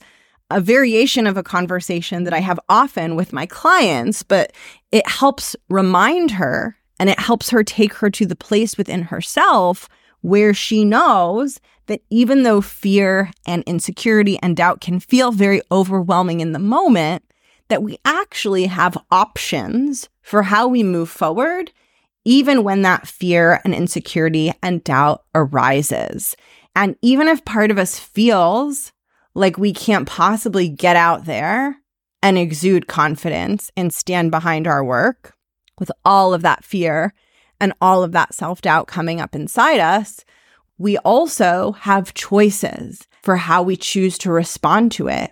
a 0.49 0.62
variation 0.62 1.25
of 1.27 1.38
a 1.38 1.43
conversation 1.43 2.23
that 2.23 2.34
I 2.34 2.39
have 2.39 2.60
often 2.69 3.15
with 3.15 3.34
my 3.34 3.45
clients, 3.45 4.23
but 4.23 4.51
it 4.91 5.08
helps 5.08 5.56
remind 5.69 6.32
her 6.32 6.77
and 6.99 7.10
it 7.10 7.19
helps 7.19 7.49
her 7.49 7.63
take 7.63 7.93
her 7.95 8.10
to 8.12 8.25
the 8.25 8.36
place 8.36 8.77
within 8.77 9.03
herself 9.03 9.89
where 10.21 10.53
she 10.53 10.86
knows 10.86 11.60
that 11.88 12.01
even 12.10 12.43
though 12.43 12.62
fear 12.62 13.32
and 13.45 13.63
insecurity 13.65 14.39
and 14.41 14.56
doubt 14.56 14.79
can 14.79 14.99
feel 14.99 15.32
very 15.32 15.62
overwhelming 15.71 16.39
in 16.39 16.53
the 16.53 16.60
moment, 16.60 17.23
that 17.67 17.84
we 17.84 17.97
actually 18.06 18.65
have 18.65 18.97
options 19.12 20.10
for 20.21 20.43
how 20.43 20.67
we 20.67 20.84
move 20.84 21.10
forward, 21.10 21.71
even 22.23 22.63
when 22.63 22.84
that 22.84 23.08
fear 23.08 23.60
and 23.65 23.73
insecurity 23.75 24.53
and 24.62 24.84
doubt 24.84 25.23
arises. 25.36 26.36
And 26.75 26.95
even 27.01 27.27
if 27.27 27.43
part 27.43 27.71
of 27.71 27.77
us 27.77 27.99
feels 27.99 28.93
like 29.36 29.58
we 29.58 29.74
can't 29.74 30.08
possibly 30.08 30.69
get 30.69 30.96
out 30.96 31.26
there 31.26 31.78
and 32.22 32.38
exude 32.38 32.88
confidence 32.88 33.72
and 33.76 33.93
stand 33.93 34.32
behind 34.32 34.67
our 34.67 34.84
work 34.84 35.36
with 35.80 35.91
all 36.06 36.34
of 36.34 36.41
that 36.41 36.63
fear 36.63 37.13
and 37.60 37.74
all 37.82 38.04
of 38.04 38.12
that 38.12 38.34
self 38.34 38.62
doubt 38.62 38.88
coming 38.88 39.19
up 39.19 39.36
inside 39.36 39.80
us, 39.80 40.24
we 40.78 40.98
also 41.00 41.72
have 41.74 42.13
choices 42.13 43.08
for 43.22 43.38
how 43.38 43.63
we 43.63 43.76
choose 43.76 44.17
to 44.19 44.32
respond 44.32 44.91
to 44.93 45.08
it. 45.08 45.32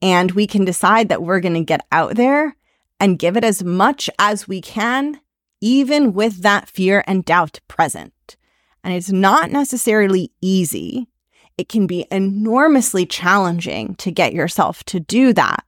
And 0.00 0.32
we 0.32 0.46
can 0.46 0.64
decide 0.64 1.08
that 1.08 1.22
we're 1.22 1.40
going 1.40 1.54
to 1.54 1.64
get 1.64 1.84
out 1.90 2.14
there 2.14 2.56
and 3.00 3.18
give 3.18 3.36
it 3.36 3.44
as 3.44 3.62
much 3.62 4.08
as 4.18 4.48
we 4.48 4.60
can, 4.60 5.20
even 5.60 6.12
with 6.12 6.42
that 6.42 6.68
fear 6.68 7.04
and 7.06 7.24
doubt 7.24 7.60
present. 7.68 8.36
And 8.84 8.94
it's 8.94 9.10
not 9.10 9.50
necessarily 9.50 10.32
easy. 10.40 11.08
It 11.58 11.68
can 11.68 11.86
be 11.86 12.06
enormously 12.10 13.04
challenging 13.04 13.96
to 13.96 14.10
get 14.10 14.32
yourself 14.32 14.84
to 14.84 15.00
do 15.00 15.32
that. 15.34 15.64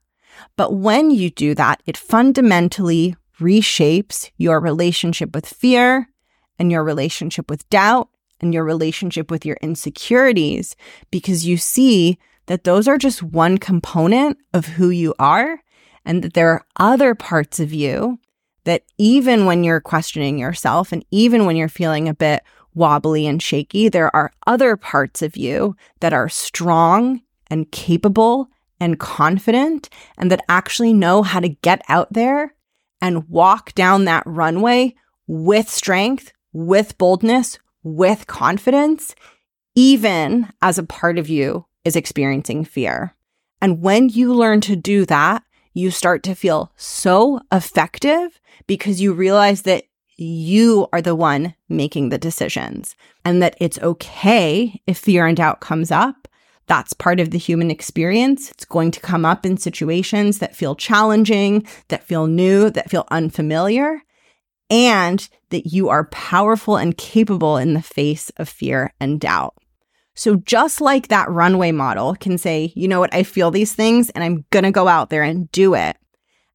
But 0.57 0.75
when 0.75 1.11
you 1.11 1.31
do 1.31 1.55
that, 1.57 1.83
it 1.85 1.97
fundamentally 1.97 3.17
reshapes 3.41 4.31
your 4.37 4.61
relationship 4.61 5.35
with 5.35 5.47
fear 5.47 6.09
and 6.59 6.71
your 6.71 6.85
relationship 6.85 7.51
with 7.51 7.69
doubt 7.71 8.09
and 8.41 8.55
your 8.55 8.65
relationship 8.65 9.31
with 9.31 9.45
your 9.45 9.57
insecurities 9.61 10.77
because 11.11 11.47
you 11.47 11.57
see 11.57 12.19
that 12.47 12.65
those 12.65 12.89
are 12.89 12.99
just 12.99 13.23
one 13.23 13.59
component 13.59 14.39
of 14.53 14.67
who 14.67 14.91
you 14.91 15.15
are 15.19 15.63
and 16.05 16.23
that 16.23 16.35
there 16.35 16.51
are 16.51 16.67
other 16.77 17.15
parts 17.15 17.61
of 17.61 17.73
you 17.73 18.19
that 18.65 18.83
even 18.99 19.47
when 19.47 19.65
you're 19.65 19.81
questioning 19.81 20.39
yourself 20.39 20.93
and 20.93 21.05
even 21.11 21.47
when 21.47 21.57
you're 21.57 21.69
feeling 21.69 22.09
a 22.09 22.15
bit 22.15 22.43
wobbly 22.75 23.27
and 23.27 23.43
shaky, 23.43 23.89
there 23.89 24.15
are 24.15 24.33
other 24.47 24.77
parts 24.77 25.23
of 25.23 25.37
you 25.37 25.77
that 26.01 26.13
are 26.13 26.29
strong 26.29 27.23
and 27.51 27.71
capable 27.71 28.49
and 28.79 28.99
confident 28.99 29.89
and 30.17 30.31
that 30.31 30.45
actually 30.49 30.93
know 30.93 31.23
how 31.23 31.41
to 31.41 31.49
get 31.49 31.83
out 31.89 32.13
there 32.13 32.55
and 33.01 33.29
walk 33.29 33.75
down 33.75 34.05
that 34.05 34.23
runway 34.27 34.95
with 35.27 35.69
strength, 35.69 36.33
with 36.53 36.97
boldness, 36.99 37.59
with 37.83 38.27
confidence, 38.27 39.15
even 39.75 40.49
as 40.61 40.79
a 40.79 40.83
part 40.83 41.19
of 41.19 41.29
you 41.29 41.67
is 41.85 41.97
experiencing 41.97 42.65
fear. 42.65 43.15
And 43.61 43.81
when 43.81 44.09
you 44.09 44.35
learn 44.35 44.61
to 44.63 44.77
do 44.77 45.05
that, 45.07 45.43
you 45.73 45.91
start 45.91 46.23
to 46.25 46.35
feel 46.35 46.73
so 46.77 47.41
effective 47.53 48.41
because 48.67 49.01
you 49.01 49.13
realize 49.13 49.63
that 49.63 49.85
you 50.21 50.87
are 50.93 51.03
the 51.03 51.15
one 51.15 51.55
making 51.69 52.09
the 52.09 52.19
decisions 52.19 52.95
and 53.25 53.43
that 53.43 53.57
it's 53.61 53.79
okay 53.81 54.81
if 54.87 54.99
fear 54.99 55.27
and 55.27 55.37
doubt 55.37 55.61
comes 55.61 55.91
up. 55.91 56.29
That's 56.67 56.93
part 56.93 57.19
of 57.19 57.31
the 57.31 57.39
human 57.39 57.71
experience. 57.71 58.51
It's 58.51 58.65
going 58.65 58.93
to 58.93 59.01
come 59.01 59.25
up 59.25 59.45
in 59.45 59.57
situations 59.57 60.39
that 60.39 60.55
feel 60.55 60.77
challenging, 60.77 61.67
that 61.89 62.05
feel 62.05 62.27
new, 62.27 62.71
that 62.71 62.91
feel 62.91 63.07
unfamiliar 63.11 64.03
and 64.71 65.29
that 65.51 65.67
you 65.67 65.89
are 65.89 66.05
powerful 66.05 66.77
and 66.77 66.97
capable 66.97 67.57
in 67.57 67.75
the 67.75 67.83
face 67.83 68.31
of 68.37 68.49
fear 68.49 68.95
and 69.01 69.21
doubt. 69.21 69.55
So, 70.15 70.37
just 70.37 70.81
like 70.81 71.09
that 71.09 71.31
runway 71.31 71.73
model 71.73 72.15
can 72.15 72.39
say, 72.39 72.73
you 72.77 72.89
know 72.89 73.01
what, 73.01 73.15
I 73.15 73.23
feel 73.23 73.51
these 73.51 73.73
things 73.73 74.11
and 74.11 74.23
I'm 74.23 74.45
going 74.51 74.65
to 74.65 74.71
go 74.71 74.87
out 74.87 75.11
there 75.11 75.23
and 75.23 75.51
do 75.51 75.75
it. 75.75 75.97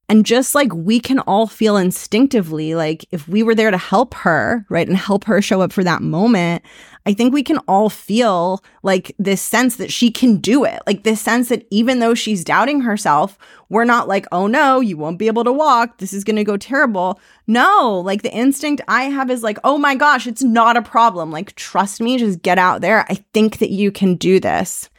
And 0.07 0.23
just 0.25 0.53
like 0.53 0.71
we 0.71 0.99
can 0.99 1.19
all 1.19 1.47
feel 1.47 1.77
instinctively, 1.77 2.75
like 2.75 3.05
if 3.11 3.27
we 3.27 3.41
were 3.41 3.55
there 3.55 3.71
to 3.71 3.77
help 3.77 4.13
her, 4.13 4.63
right, 4.69 4.87
and 4.87 4.95
help 4.95 5.23
her 5.23 5.41
show 5.41 5.61
up 5.61 5.71
for 5.73 5.83
that 5.83 6.03
moment, 6.03 6.63
I 7.07 7.13
think 7.13 7.33
we 7.33 7.41
can 7.41 7.57
all 7.67 7.89
feel 7.89 8.63
like 8.83 9.15
this 9.17 9.41
sense 9.41 9.77
that 9.77 9.91
she 9.91 10.11
can 10.11 10.37
do 10.37 10.63
it. 10.63 10.81
Like 10.85 11.03
this 11.03 11.21
sense 11.21 11.49
that 11.49 11.65
even 11.71 11.99
though 11.99 12.13
she's 12.13 12.43
doubting 12.43 12.81
herself, 12.81 13.37
we're 13.69 13.83
not 13.83 14.07
like, 14.07 14.27
oh 14.31 14.45
no, 14.45 14.79
you 14.79 14.95
won't 14.95 15.17
be 15.17 15.27
able 15.27 15.43
to 15.43 15.51
walk. 15.51 15.97
This 15.97 16.13
is 16.13 16.23
going 16.23 16.35
to 16.35 16.43
go 16.43 16.57
terrible. 16.57 17.19
No, 17.47 17.99
like 18.05 18.21
the 18.21 18.33
instinct 18.33 18.83
I 18.87 19.03
have 19.03 19.31
is 19.31 19.41
like, 19.41 19.57
oh 19.63 19.79
my 19.79 19.95
gosh, 19.95 20.27
it's 20.27 20.43
not 20.43 20.77
a 20.77 20.83
problem. 20.83 21.31
Like, 21.31 21.55
trust 21.55 21.99
me, 21.99 22.17
just 22.17 22.43
get 22.43 22.59
out 22.59 22.81
there. 22.81 23.05
I 23.09 23.15
think 23.33 23.57
that 23.57 23.71
you 23.71 23.91
can 23.91 24.15
do 24.15 24.39
this. 24.39 24.89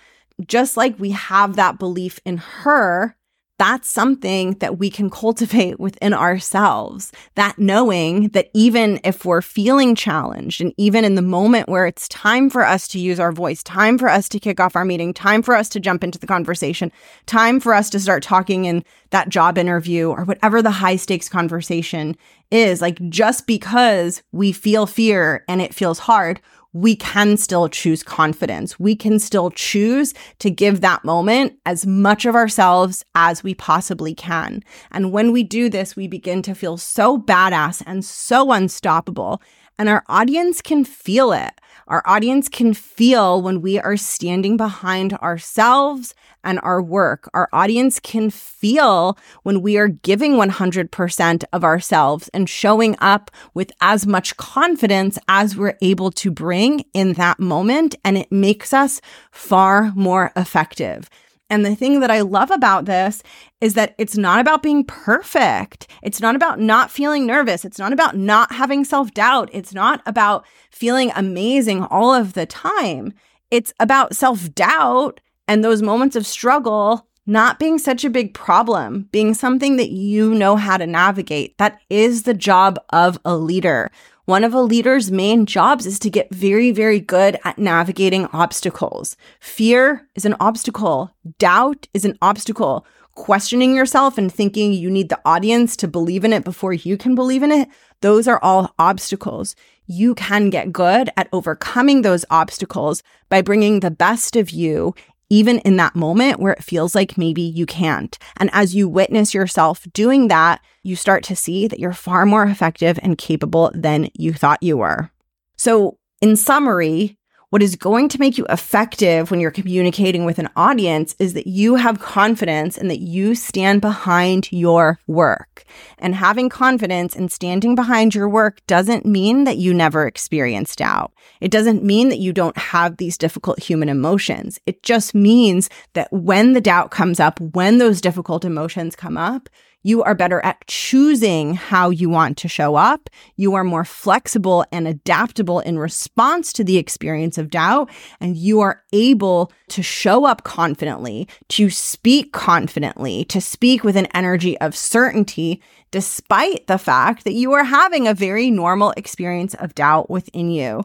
Just 0.47 0.77
like 0.77 0.99
we 0.99 1.11
have 1.13 1.57
that 1.57 1.79
belief 1.79 2.19
in 2.25 2.39
her 2.39 3.17
that's 3.59 3.89
something 3.89 4.53
that 4.55 4.79
we 4.79 4.91
can 4.91 5.09
cultivate 5.09 5.81
within 5.81 6.13
ourselves. 6.13 7.13
That 7.37 7.59
knowing 7.59 8.29
that 8.29 8.51
even 8.53 9.01
if 9.03 9.25
we're 9.25 9.43
feeling 9.43 9.95
challenged 9.95 10.61
and 10.61 10.75
even 10.77 11.05
in 11.05 11.15
the 11.15 11.23
moment 11.23 11.69
where 11.69 11.87
it's 11.87 12.09
time 12.09 12.51
for 12.51 12.65
us 12.65 12.87
to 12.89 12.99
use 12.99 13.19
our 13.19 13.33
voice, 13.33 13.63
time 13.63 13.97
for 13.97 14.09
us 14.09 14.29
to 14.31 14.41
kick 14.41 14.61
off 14.61 14.77
our 14.77 14.85
meeting, 14.85 15.15
time 15.15 15.43
for 15.43 15.55
us 15.55 15.69
to 15.71 15.81
jump 15.81 16.05
into 16.05 16.19
the 16.19 16.27
conversation, 16.27 16.93
time 17.25 17.59
for 17.61 17.73
us 17.73 17.89
to 17.91 18.01
start 18.01 18.23
talking 18.23 18.67
in 18.67 18.85
that 19.11 19.29
job 19.29 19.57
interview 19.57 20.11
or 20.11 20.25
whatever 20.25 20.61
the 20.61 20.71
high 20.71 20.97
stakes 20.97 21.29
conversation 21.29 22.17
is, 22.51 22.81
like 22.81 23.01
just 23.09 23.47
because 23.47 24.23
we 24.33 24.53
feel 24.53 24.87
fear 24.87 25.45
and 25.49 25.63
it 25.63 25.75
feels 25.75 25.99
hard, 26.01 26.41
we 26.81 26.95
can 26.95 27.39
still 27.39 27.69
choose 27.69 28.03
confidence. 28.03 28.79
We 28.79 28.95
can 28.95 29.19
still 29.19 29.51
choose 29.51 30.13
to 30.41 30.51
give 30.51 30.83
that 30.83 31.05
moment 31.05 31.55
as 31.65 31.87
much 31.87 32.27
of 32.27 32.35
ourselves 32.35 33.03
as 33.15 33.43
we 33.43 33.55
possibly 33.55 34.15
can. 34.15 34.63
And 34.91 35.11
when 35.11 35.33
we 35.33 35.43
do 35.43 35.71
this, 35.71 35.97
we 35.97 36.07
begin 36.07 36.43
to 36.43 36.55
feel 36.55 36.77
so 36.77 37.19
badass 37.19 37.83
and 37.87 38.05
so 38.05 38.53
unstoppable. 38.53 39.41
And 39.79 39.89
our 39.89 40.05
audience 40.09 40.63
can 40.63 40.85
feel 40.85 41.33
it. 41.33 41.53
Our 41.89 42.03
audience 42.07 42.49
can 42.49 42.75
feel 42.75 43.41
when 43.41 43.63
we 43.63 43.79
are 43.79 43.97
standing 43.97 44.57
behind 44.57 45.13
ourselves 45.15 46.15
and 46.43 46.59
our 46.63 46.81
work. 46.81 47.29
Our 47.35 47.49
audience 47.53 48.01
can 48.01 48.31
feel 48.31 49.17
when 49.43 49.63
we 49.63 49.77
are 49.77 49.89
giving 49.89 50.33
100% 50.33 51.45
of 51.53 51.65
ourselves 51.65 52.29
and 52.33 52.49
showing 52.49 52.97
up 53.01 53.31
with 53.55 53.71
as 53.81 54.07
much 54.07 54.37
confidence 54.37 55.19
as 55.29 55.57
we're 55.57 55.79
able 55.81 56.11
to 56.13 56.31
bring 56.31 56.85
in 56.93 57.13
that 57.15 57.39
moment. 57.39 57.95
And 58.05 58.17
it 58.17 58.33
makes 58.33 58.73
us 58.73 59.01
far 59.31 59.93
more 59.95 60.33
effective. 60.35 61.09
And 61.49 61.65
the 61.65 61.77
thing 61.77 62.01
that 62.01 62.11
I 62.11 62.23
love 62.23 62.51
about 62.51 62.87
this 62.87 63.23
is 63.61 63.75
that 63.75 63.95
it's 63.99 64.17
not 64.17 64.41
about 64.41 64.63
being 64.63 64.85
perfect. 64.85 65.89
It's 66.03 66.21
not 66.21 66.35
about 66.35 66.61
not 66.61 66.91
feeling 66.91 67.27
nervous. 67.27 67.65
It's 67.65 67.79
not 67.79 67.93
about 67.93 68.17
not 68.17 68.53
having 68.53 68.85
self 68.85 69.13
doubt. 69.13 69.51
It's 69.53 69.73
not 69.73 70.03
about 70.07 70.45
feeling 70.71 71.13
amazing 71.15 71.85
all 71.85 72.13
of 72.13 72.33
the 72.33 72.47
time. 72.47 73.13
It's 73.51 73.73
about 73.79 74.17
self 74.17 74.53
doubt 74.55 75.21
and 75.47 75.63
those 75.63 75.83
moments 75.83 76.17
of 76.17 76.27
struggle 76.27 77.07
not 77.27 77.59
being 77.59 77.79
such 77.79 78.05
a 78.05 78.11
big 78.11 78.35
problem, 78.35 79.09
being 79.11 79.35
something 79.35 79.77
that 79.77 79.91
you 79.91 80.33
know 80.33 80.55
how 80.57 80.77
to 80.77 80.87
navigate. 80.87 81.59
That 81.59 81.81
is 81.91 82.23
the 82.23 82.35
job 82.35 82.79
of 82.91 83.19
a 83.25 83.37
leader. 83.37 83.91
One 84.27 84.43
of 84.43 84.53
a 84.53 84.61
leader's 84.61 85.09
main 85.09 85.47
jobs 85.47 85.87
is 85.87 86.01
to 86.01 86.11
get 86.11 86.35
very, 86.35 86.73
very 86.73 86.99
good 86.99 87.39
at 87.45 87.59
navigating 87.59 88.27
obstacles. 88.33 89.17
Fear 89.39 90.09
is 90.17 90.25
an 90.25 90.35
obstacle. 90.41 91.13
Doubt 91.39 91.87
is 91.95 92.05
an 92.05 92.19
obstacle. 92.21 92.85
Questioning 93.15 93.77
yourself 93.77 94.19
and 94.19 94.33
thinking 94.33 94.73
you 94.73 94.91
need 94.91 95.11
the 95.11 95.21
audience 95.25 95.77
to 95.77 95.87
believe 95.87 96.25
in 96.25 96.33
it 96.33 96.43
before 96.43 96.73
you 96.73 96.97
can 96.97 97.15
believe 97.15 97.45
in 97.45 97.53
it, 97.53 97.69
those 98.01 98.27
are 98.27 98.43
all 98.43 98.75
obstacles. 98.81 99.55
You 99.87 100.17
can 100.17 100.51
get 100.51 100.73
good 100.73 101.09
at 101.17 101.29
overcoming 101.33 102.03
those 102.03 102.25
obstacles 102.29 103.05
by 103.29 103.43
bringing 103.43 103.79
the 103.79 103.93
best 103.93 104.35
of 104.35 104.51
you 104.51 104.93
even 105.29 105.59
in 105.61 105.77
that 105.77 105.97
moment 105.97 106.41
where 106.41 106.53
it 106.53 106.65
feels 106.65 106.95
like 106.95 107.19
maybe 107.19 107.43
you 107.43 107.67
can't. 107.67 108.19
And 108.37 108.51
as 108.53 108.75
you 108.75 108.89
witness 108.89 109.35
yourself 109.35 109.87
doing 109.93 110.29
that, 110.29 110.61
you 110.87 110.97
start 110.97 111.25
to 111.25 111.37
see 111.37 111.67
that 111.67 111.81
you're 111.81 111.93
far 111.93 112.25
more 112.25 112.45
effective 112.45 112.99
and 113.03 113.19
capable 113.19 113.71
than 113.75 114.09
you 114.15 114.33
thought 114.33 114.63
you 114.63 114.79
were. 114.79 115.11
So, 115.57 115.99
in 116.23 116.37
summary, 116.37 117.19
what 117.51 117.63
is 117.63 117.77
going 117.77 118.09
to 118.09 118.19
make 118.19 118.37
you 118.37 118.45
effective 118.51 119.31
when 119.31 119.39
you're 119.39 119.53
communicating 119.53 120.25
with 120.25 120.41
an 120.41 120.51
audience 120.57 121.15
is 121.21 121.33
that 121.35 121.47
you 121.47 121.77
have 121.77 122.01
confidence 122.01 122.77
and 122.77 122.91
that 122.91 122.99
you 122.99 123.37
stand 123.37 123.81
behind 123.81 124.51
your 124.51 124.99
work. 125.07 125.65
And 125.99 126.15
having 126.15 126.49
confidence 126.49 127.15
and 127.15 127.31
standing 127.31 127.77
behind 127.77 128.17
your 128.17 128.29
work 128.29 128.61
doesn't 128.67 129.07
mean 129.07 129.45
that 129.45 129.59
you 129.59 129.73
never 129.73 130.09
experience 130.09 130.75
doubt. 130.75 131.13
It 131.41 131.53
doesn't 131.53 131.85
mean 131.85 132.09
that 132.09 132.19
you 132.19 132.33
don't 132.33 132.59
have 132.59 132.97
these 132.97 133.17
difficult 133.17 133.61
human 133.61 133.89
emotions. 133.89 134.59
It 134.67 134.83
just 134.83 135.15
means 135.15 135.71
that 135.95 136.13
when 136.13 136.53
the 136.53 136.61
doubt 136.61 136.91
comes 136.91 137.21
up, 137.21 137.39
when 137.41 137.79
those 137.79 138.01
difficult 138.01 138.45
emotions 138.45 138.97
come 138.97 139.17
up, 139.17 139.49
you 139.87 140.03
are 140.03 140.17
better 140.17 140.45
at 140.45 140.67
choosing 140.67 141.55
how 141.55 141.91
you 141.91 142.11
want 142.11 142.37
to 142.39 142.49
show 142.49 142.75
up. 142.75 143.09
You 143.37 143.55
are 143.55 143.63
more 143.63 143.85
flexible 143.85 144.65
and 144.73 144.89
adaptable 144.89 145.61
in 145.61 145.79
response 145.79 146.53
to 146.55 146.65
the 146.65 146.77
experience 146.77 147.39
of 147.39 147.51
doubt. 147.51 147.89
And 148.21 148.37
you 148.37 148.59
are 148.59 148.83
able 148.93 149.53
to 149.69 149.85
show 149.85 150.25
up 150.25 150.43
confidently, 150.43 151.29
to 151.51 151.71
speak 151.71 152.33
confidently, 152.33 153.27
to 153.27 153.41
speak 153.41 153.85
with 153.85 153.97
an 153.97 154.09
energy 154.13 154.59
of 154.59 154.75
certainty, 154.75 155.63
despite 155.93 156.67
the 156.67 156.79
fact 156.79 157.23
that 157.23 157.35
you 157.35 157.53
are 157.53 157.63
having 157.63 158.09
a 158.09 158.15
very 158.15 158.51
normal 158.51 158.93
experience 158.97 159.55
of 159.55 159.77
doubt 159.77 160.11
within 160.11 160.51
you. 160.51 160.83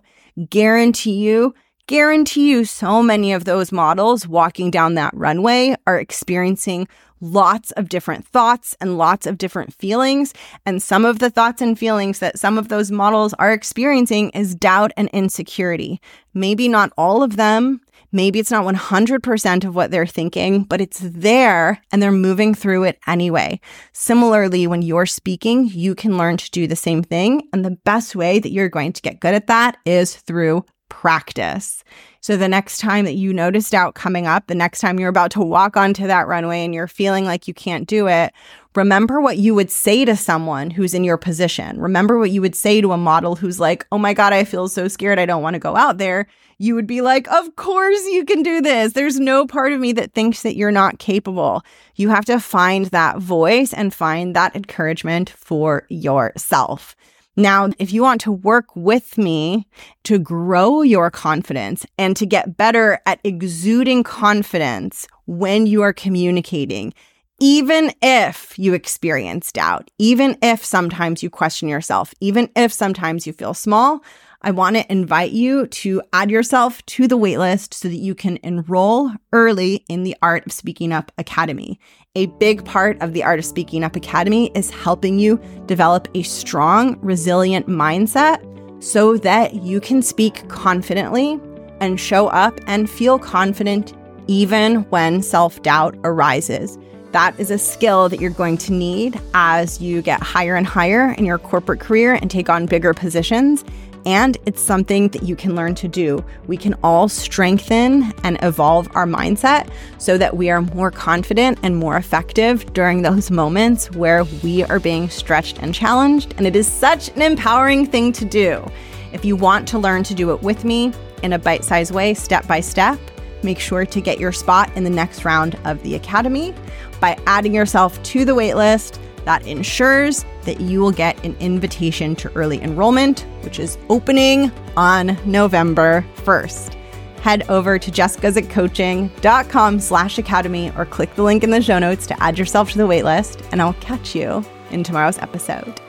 Guarantee 0.48 1.16
you 1.16 1.56
guarantee 1.92 2.50
you 2.50 2.64
so 2.64 3.04
many 3.04 3.34
of 3.34 3.44
those 3.44 3.70
models 3.70 4.26
walking 4.26 4.72
down 4.72 4.94
that 4.94 5.14
runway 5.14 5.76
are 5.86 6.00
experiencing 6.00 6.88
lots 7.20 7.72
of 7.72 7.90
different 7.90 8.26
thoughts 8.26 8.78
and 8.80 8.98
lots 8.98 9.28
of 9.28 9.38
different 9.38 9.74
feelings. 9.74 10.34
And 10.66 10.82
some 10.82 11.04
of 11.04 11.20
the 11.20 11.30
thoughts 11.30 11.62
and 11.62 11.78
feelings 11.78 12.20
that 12.20 12.40
some 12.40 12.58
of 12.58 12.70
those 12.70 12.92
models 12.92 13.34
are 13.40 13.52
experiencing 13.52 14.30
is 14.30 14.56
doubt 14.56 14.94
and 14.96 15.10
insecurity. 15.10 16.00
Maybe 16.34 16.70
not 16.70 16.94
all 16.98 17.24
of 17.24 17.36
them. 17.36 17.82
Maybe 18.14 18.40
it's 18.40 18.52
not 18.52 18.66
100% 18.66 19.66
of 19.66 19.76
what 19.76 19.92
they're 19.92 20.06
thinking, 20.06 20.64
but 20.64 20.80
it's 20.80 21.00
there 21.02 21.82
and 21.92 22.02
they're 22.02 22.12
moving 22.14 22.54
through 22.54 22.84
it 22.86 23.00
anyway. 23.06 23.60
Similarly, 23.92 24.66
when 24.66 24.82
you're 24.82 25.06
speaking, 25.06 25.68
you 25.68 25.94
can 25.94 26.18
learn 26.18 26.38
to 26.38 26.52
do 26.52 26.68
the 26.68 26.76
same 26.78 27.04
thing. 27.04 27.50
And 27.52 27.66
the 27.66 27.78
best 27.84 28.16
way 28.16 28.40
that 28.40 28.52
you're 28.52 28.70
going 28.70 28.94
to 28.94 29.02
get 29.02 29.20
good 29.20 29.34
at 29.34 29.48
that 29.48 29.76
is 29.86 30.16
through 30.16 30.64
practice. 30.92 31.86
So 32.20 32.36
the 32.36 32.50
next 32.50 32.80
time 32.80 33.06
that 33.06 33.16
you 33.16 33.34
notice 33.34 33.70
doubt 33.70 33.96
coming 33.96 34.28
up, 34.28 34.46
the 34.46 34.54
next 34.54 34.82
time 34.82 35.00
you're 35.00 35.10
about 35.10 35.32
to 35.32 35.42
walk 35.42 35.78
onto 35.78 36.06
that 36.06 36.28
runway 36.28 36.66
and 36.66 36.76
you're 36.76 36.86
feeling 36.86 37.24
like 37.24 37.48
you 37.48 37.54
can't 37.54 37.88
do 37.88 38.08
it, 38.08 38.34
remember 38.76 39.22
what 39.22 39.38
you 39.38 39.56
would 39.56 39.72
say 39.72 40.04
to 40.04 40.18
someone 40.18 40.70
who's 40.70 40.94
in 40.94 41.06
your 41.06 41.16
position. 41.16 41.80
Remember 41.80 42.20
what 42.20 42.30
you 42.30 42.42
would 42.42 42.56
say 42.56 42.82
to 42.82 42.92
a 42.92 42.98
model 42.98 43.38
who's 43.38 43.58
like, 43.58 43.88
oh 43.94 43.98
my 43.98 44.14
God, 44.14 44.34
I 44.34 44.44
feel 44.44 44.68
so 44.68 44.90
scared. 44.90 45.18
I 45.18 45.26
don't 45.26 45.42
want 45.42 45.54
to 45.54 45.60
go 45.60 45.78
out 45.78 45.98
there. 45.98 46.28
You 46.58 46.76
would 46.76 46.88
be 46.88 47.00
like, 47.00 47.28
of 47.30 47.56
course 47.56 48.06
you 48.08 48.26
can 48.26 48.44
do 48.44 48.62
this. 48.62 48.94
There's 48.94 49.20
no 49.20 49.48
part 49.48 49.72
of 49.72 49.80
me 49.80 49.94
that 49.94 50.12
thinks 50.12 50.44
that 50.44 50.58
you're 50.58 50.72
not 50.72 51.00
capable. 51.00 51.64
You 51.96 52.10
have 52.10 52.26
to 52.26 52.40
find 52.40 52.88
that 52.88 53.18
voice 53.18 53.74
and 53.74 53.94
find 53.94 54.36
that 54.36 54.56
encouragement 54.58 55.30
for 55.30 55.86
yourself. 55.90 56.98
Now, 57.38 57.70
if 57.80 57.94
you 57.94 58.02
want 58.02 58.22
to 58.22 58.32
work 58.32 58.76
with 58.76 59.18
me 59.18 59.68
to 60.04 60.20
grow 60.20 60.82
your 60.82 61.10
confidence 61.10 61.86
and 61.98 62.16
to 62.18 62.26
get 62.26 62.58
better 62.58 63.00
at 63.06 63.22
exuding 63.24 64.04
confidence 64.04 65.08
when 65.28 65.66
you 65.66 65.82
are 65.82 65.94
communicating, 65.94 66.94
even 67.40 67.92
if 68.02 68.60
you 68.60 68.74
experience 68.74 69.52
doubt, 69.52 69.90
even 69.98 70.38
if 70.42 70.64
sometimes 70.64 71.24
you 71.24 71.30
question 71.30 71.70
yourself, 71.70 72.14
even 72.20 72.50
if 72.56 72.72
sometimes 72.72 73.26
you 73.26 73.34
feel 73.34 73.54
small, 73.54 74.04
I 74.44 74.50
want 74.50 74.76
to 74.76 74.92
invite 74.92 75.34
you 75.34 75.68
to 75.68 76.02
add 76.14 76.32
yourself 76.32 76.84
to 76.88 77.08
the 77.08 77.18
waitlist 77.18 77.76
so 77.76 77.88
that 77.88 77.98
you 77.98 78.16
can 78.16 78.40
enroll 78.42 79.12
early 79.34 79.86
in 79.88 80.02
the 80.02 80.16
Art 80.24 80.48
of 80.48 80.52
Speaking 80.52 80.92
Up 80.92 81.12
Academy. 81.20 81.80
A 82.16 82.26
big 82.26 82.66
part 82.66 83.00
of 83.04 83.14
the 83.14 83.24
Art 83.24 83.38
of 83.38 83.46
Speaking 83.46 83.84
Up 83.84 83.96
Academy 83.96 84.52
is 84.56 84.72
helping 84.72 85.20
you 85.20 85.40
develop 85.68 86.08
a 86.16 86.24
strong, 86.24 87.00
resilient 87.02 87.68
mindset 87.68 88.44
so 88.84 89.16
that 89.18 89.54
you 89.62 89.80
can 89.80 90.02
speak 90.02 90.50
confidently 90.50 91.40
and 91.80 92.00
show 92.00 92.28
up 92.30 92.60
and 92.66 92.90
feel 92.90 93.20
confident 93.20 93.94
even 94.26 94.78
when 94.90 95.22
self 95.22 95.62
doubt 95.62 95.96
arises. 96.04 96.80
That 97.12 97.38
is 97.40 97.52
a 97.52 97.58
skill 97.58 98.10
that 98.10 98.22
you're 98.22 98.30
going 98.32 98.58
to 98.60 98.74
need 98.74 99.20
as 99.34 99.82
you 99.82 100.02
get 100.02 100.22
higher 100.22 100.56
and 100.56 100.66
higher 100.66 101.12
in 101.12 101.26
your 101.26 101.38
corporate 101.38 101.80
career 101.80 102.14
and 102.14 102.32
take 102.32 102.50
on 102.50 102.66
bigger 102.66 102.94
positions 102.94 103.66
and 104.06 104.38
it's 104.46 104.62
something 104.62 105.10
that 105.10 105.24
you 105.24 105.36
can 105.36 105.56
learn 105.56 105.76
to 105.76 105.88
do. 105.88 106.24
We 106.48 106.58
can 106.58 106.76
all 106.84 107.08
strengthen 107.08 108.14
and 108.24 108.38
evolve 108.42 108.90
our 108.96 109.06
mindset 109.06 109.70
so 109.98 110.18
that 110.18 110.36
we 110.36 110.50
are 110.50 110.62
more 110.62 110.92
confident 110.92 111.60
and 111.64 111.76
more 111.78 111.98
effective 111.98 112.72
during 112.74 113.02
those 113.02 113.30
moments 113.32 113.92
where 113.92 114.24
we 114.44 114.64
are 114.64 114.80
being 114.80 115.10
stretched 115.10 115.60
and 115.60 115.74
challenged. 115.74 116.34
And 116.38 116.48
it 116.48 116.56
is 116.56 116.68
such 116.68 117.10
an 117.10 117.22
empowering 117.22 117.86
thing 117.86 118.12
to 118.14 118.26
do. 118.26 118.66
If 119.14 119.26
you 119.26 119.36
want 119.36 119.68
to 119.70 119.80
learn 119.80 120.04
to 120.04 120.14
do 120.14 120.32
it 120.32 120.42
with 120.42 120.64
me 120.64 120.94
in 121.22 121.34
a 121.34 121.40
bite 121.40 121.64
sized 121.64 121.94
way, 121.94 122.14
step 122.14 122.48
by 122.48 122.62
step, 122.62 123.00
make 123.44 123.60
sure 123.60 123.86
to 123.86 124.02
get 124.02 124.20
your 124.20 124.32
spot 124.32 124.72
in 124.76 124.84
the 124.84 124.90
next 124.90 125.26
round 125.26 125.58
of 125.66 125.82
the 125.84 125.96
Academy 125.96 126.54
by 127.00 127.18
adding 127.28 127.54
yourself 127.54 128.02
to 128.04 128.26
the 128.26 128.36
waitlist 128.36 129.00
that 129.26 129.46
ensures 129.46 130.26
that 130.44 130.60
you 130.60 130.80
will 130.80 130.92
get 130.92 131.24
an 131.24 131.36
invitation 131.40 132.16
to 132.16 132.32
early 132.34 132.62
enrollment, 132.62 133.26
which 133.42 133.60
is 133.60 133.78
opening 133.90 134.52
on 134.76 135.18
November 135.26 136.06
1st. 136.18 136.76
head 137.20 137.44
over 137.50 137.78
to 137.78 137.92
jessguzikcoaching.com 137.92 139.80
slash 139.80 140.18
academy 140.18 140.72
or 140.76 140.86
click 140.86 141.14
the 141.16 141.22
link 141.24 141.44
in 141.44 141.52
the 141.52 141.62
show 141.62 141.78
notes 141.78 142.08
to 142.08 142.24
add 142.24 142.40
yourself 142.40 142.72
to 142.72 142.80
the 142.80 142.88
waitlist, 142.88 143.48
and 143.52 143.62
I'll 143.62 143.74
catch 143.74 144.16
you 144.16 144.44
in 144.72 144.84
tomorrow's 144.84 145.20
episode. 145.20 145.80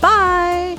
Bye! 0.00 0.78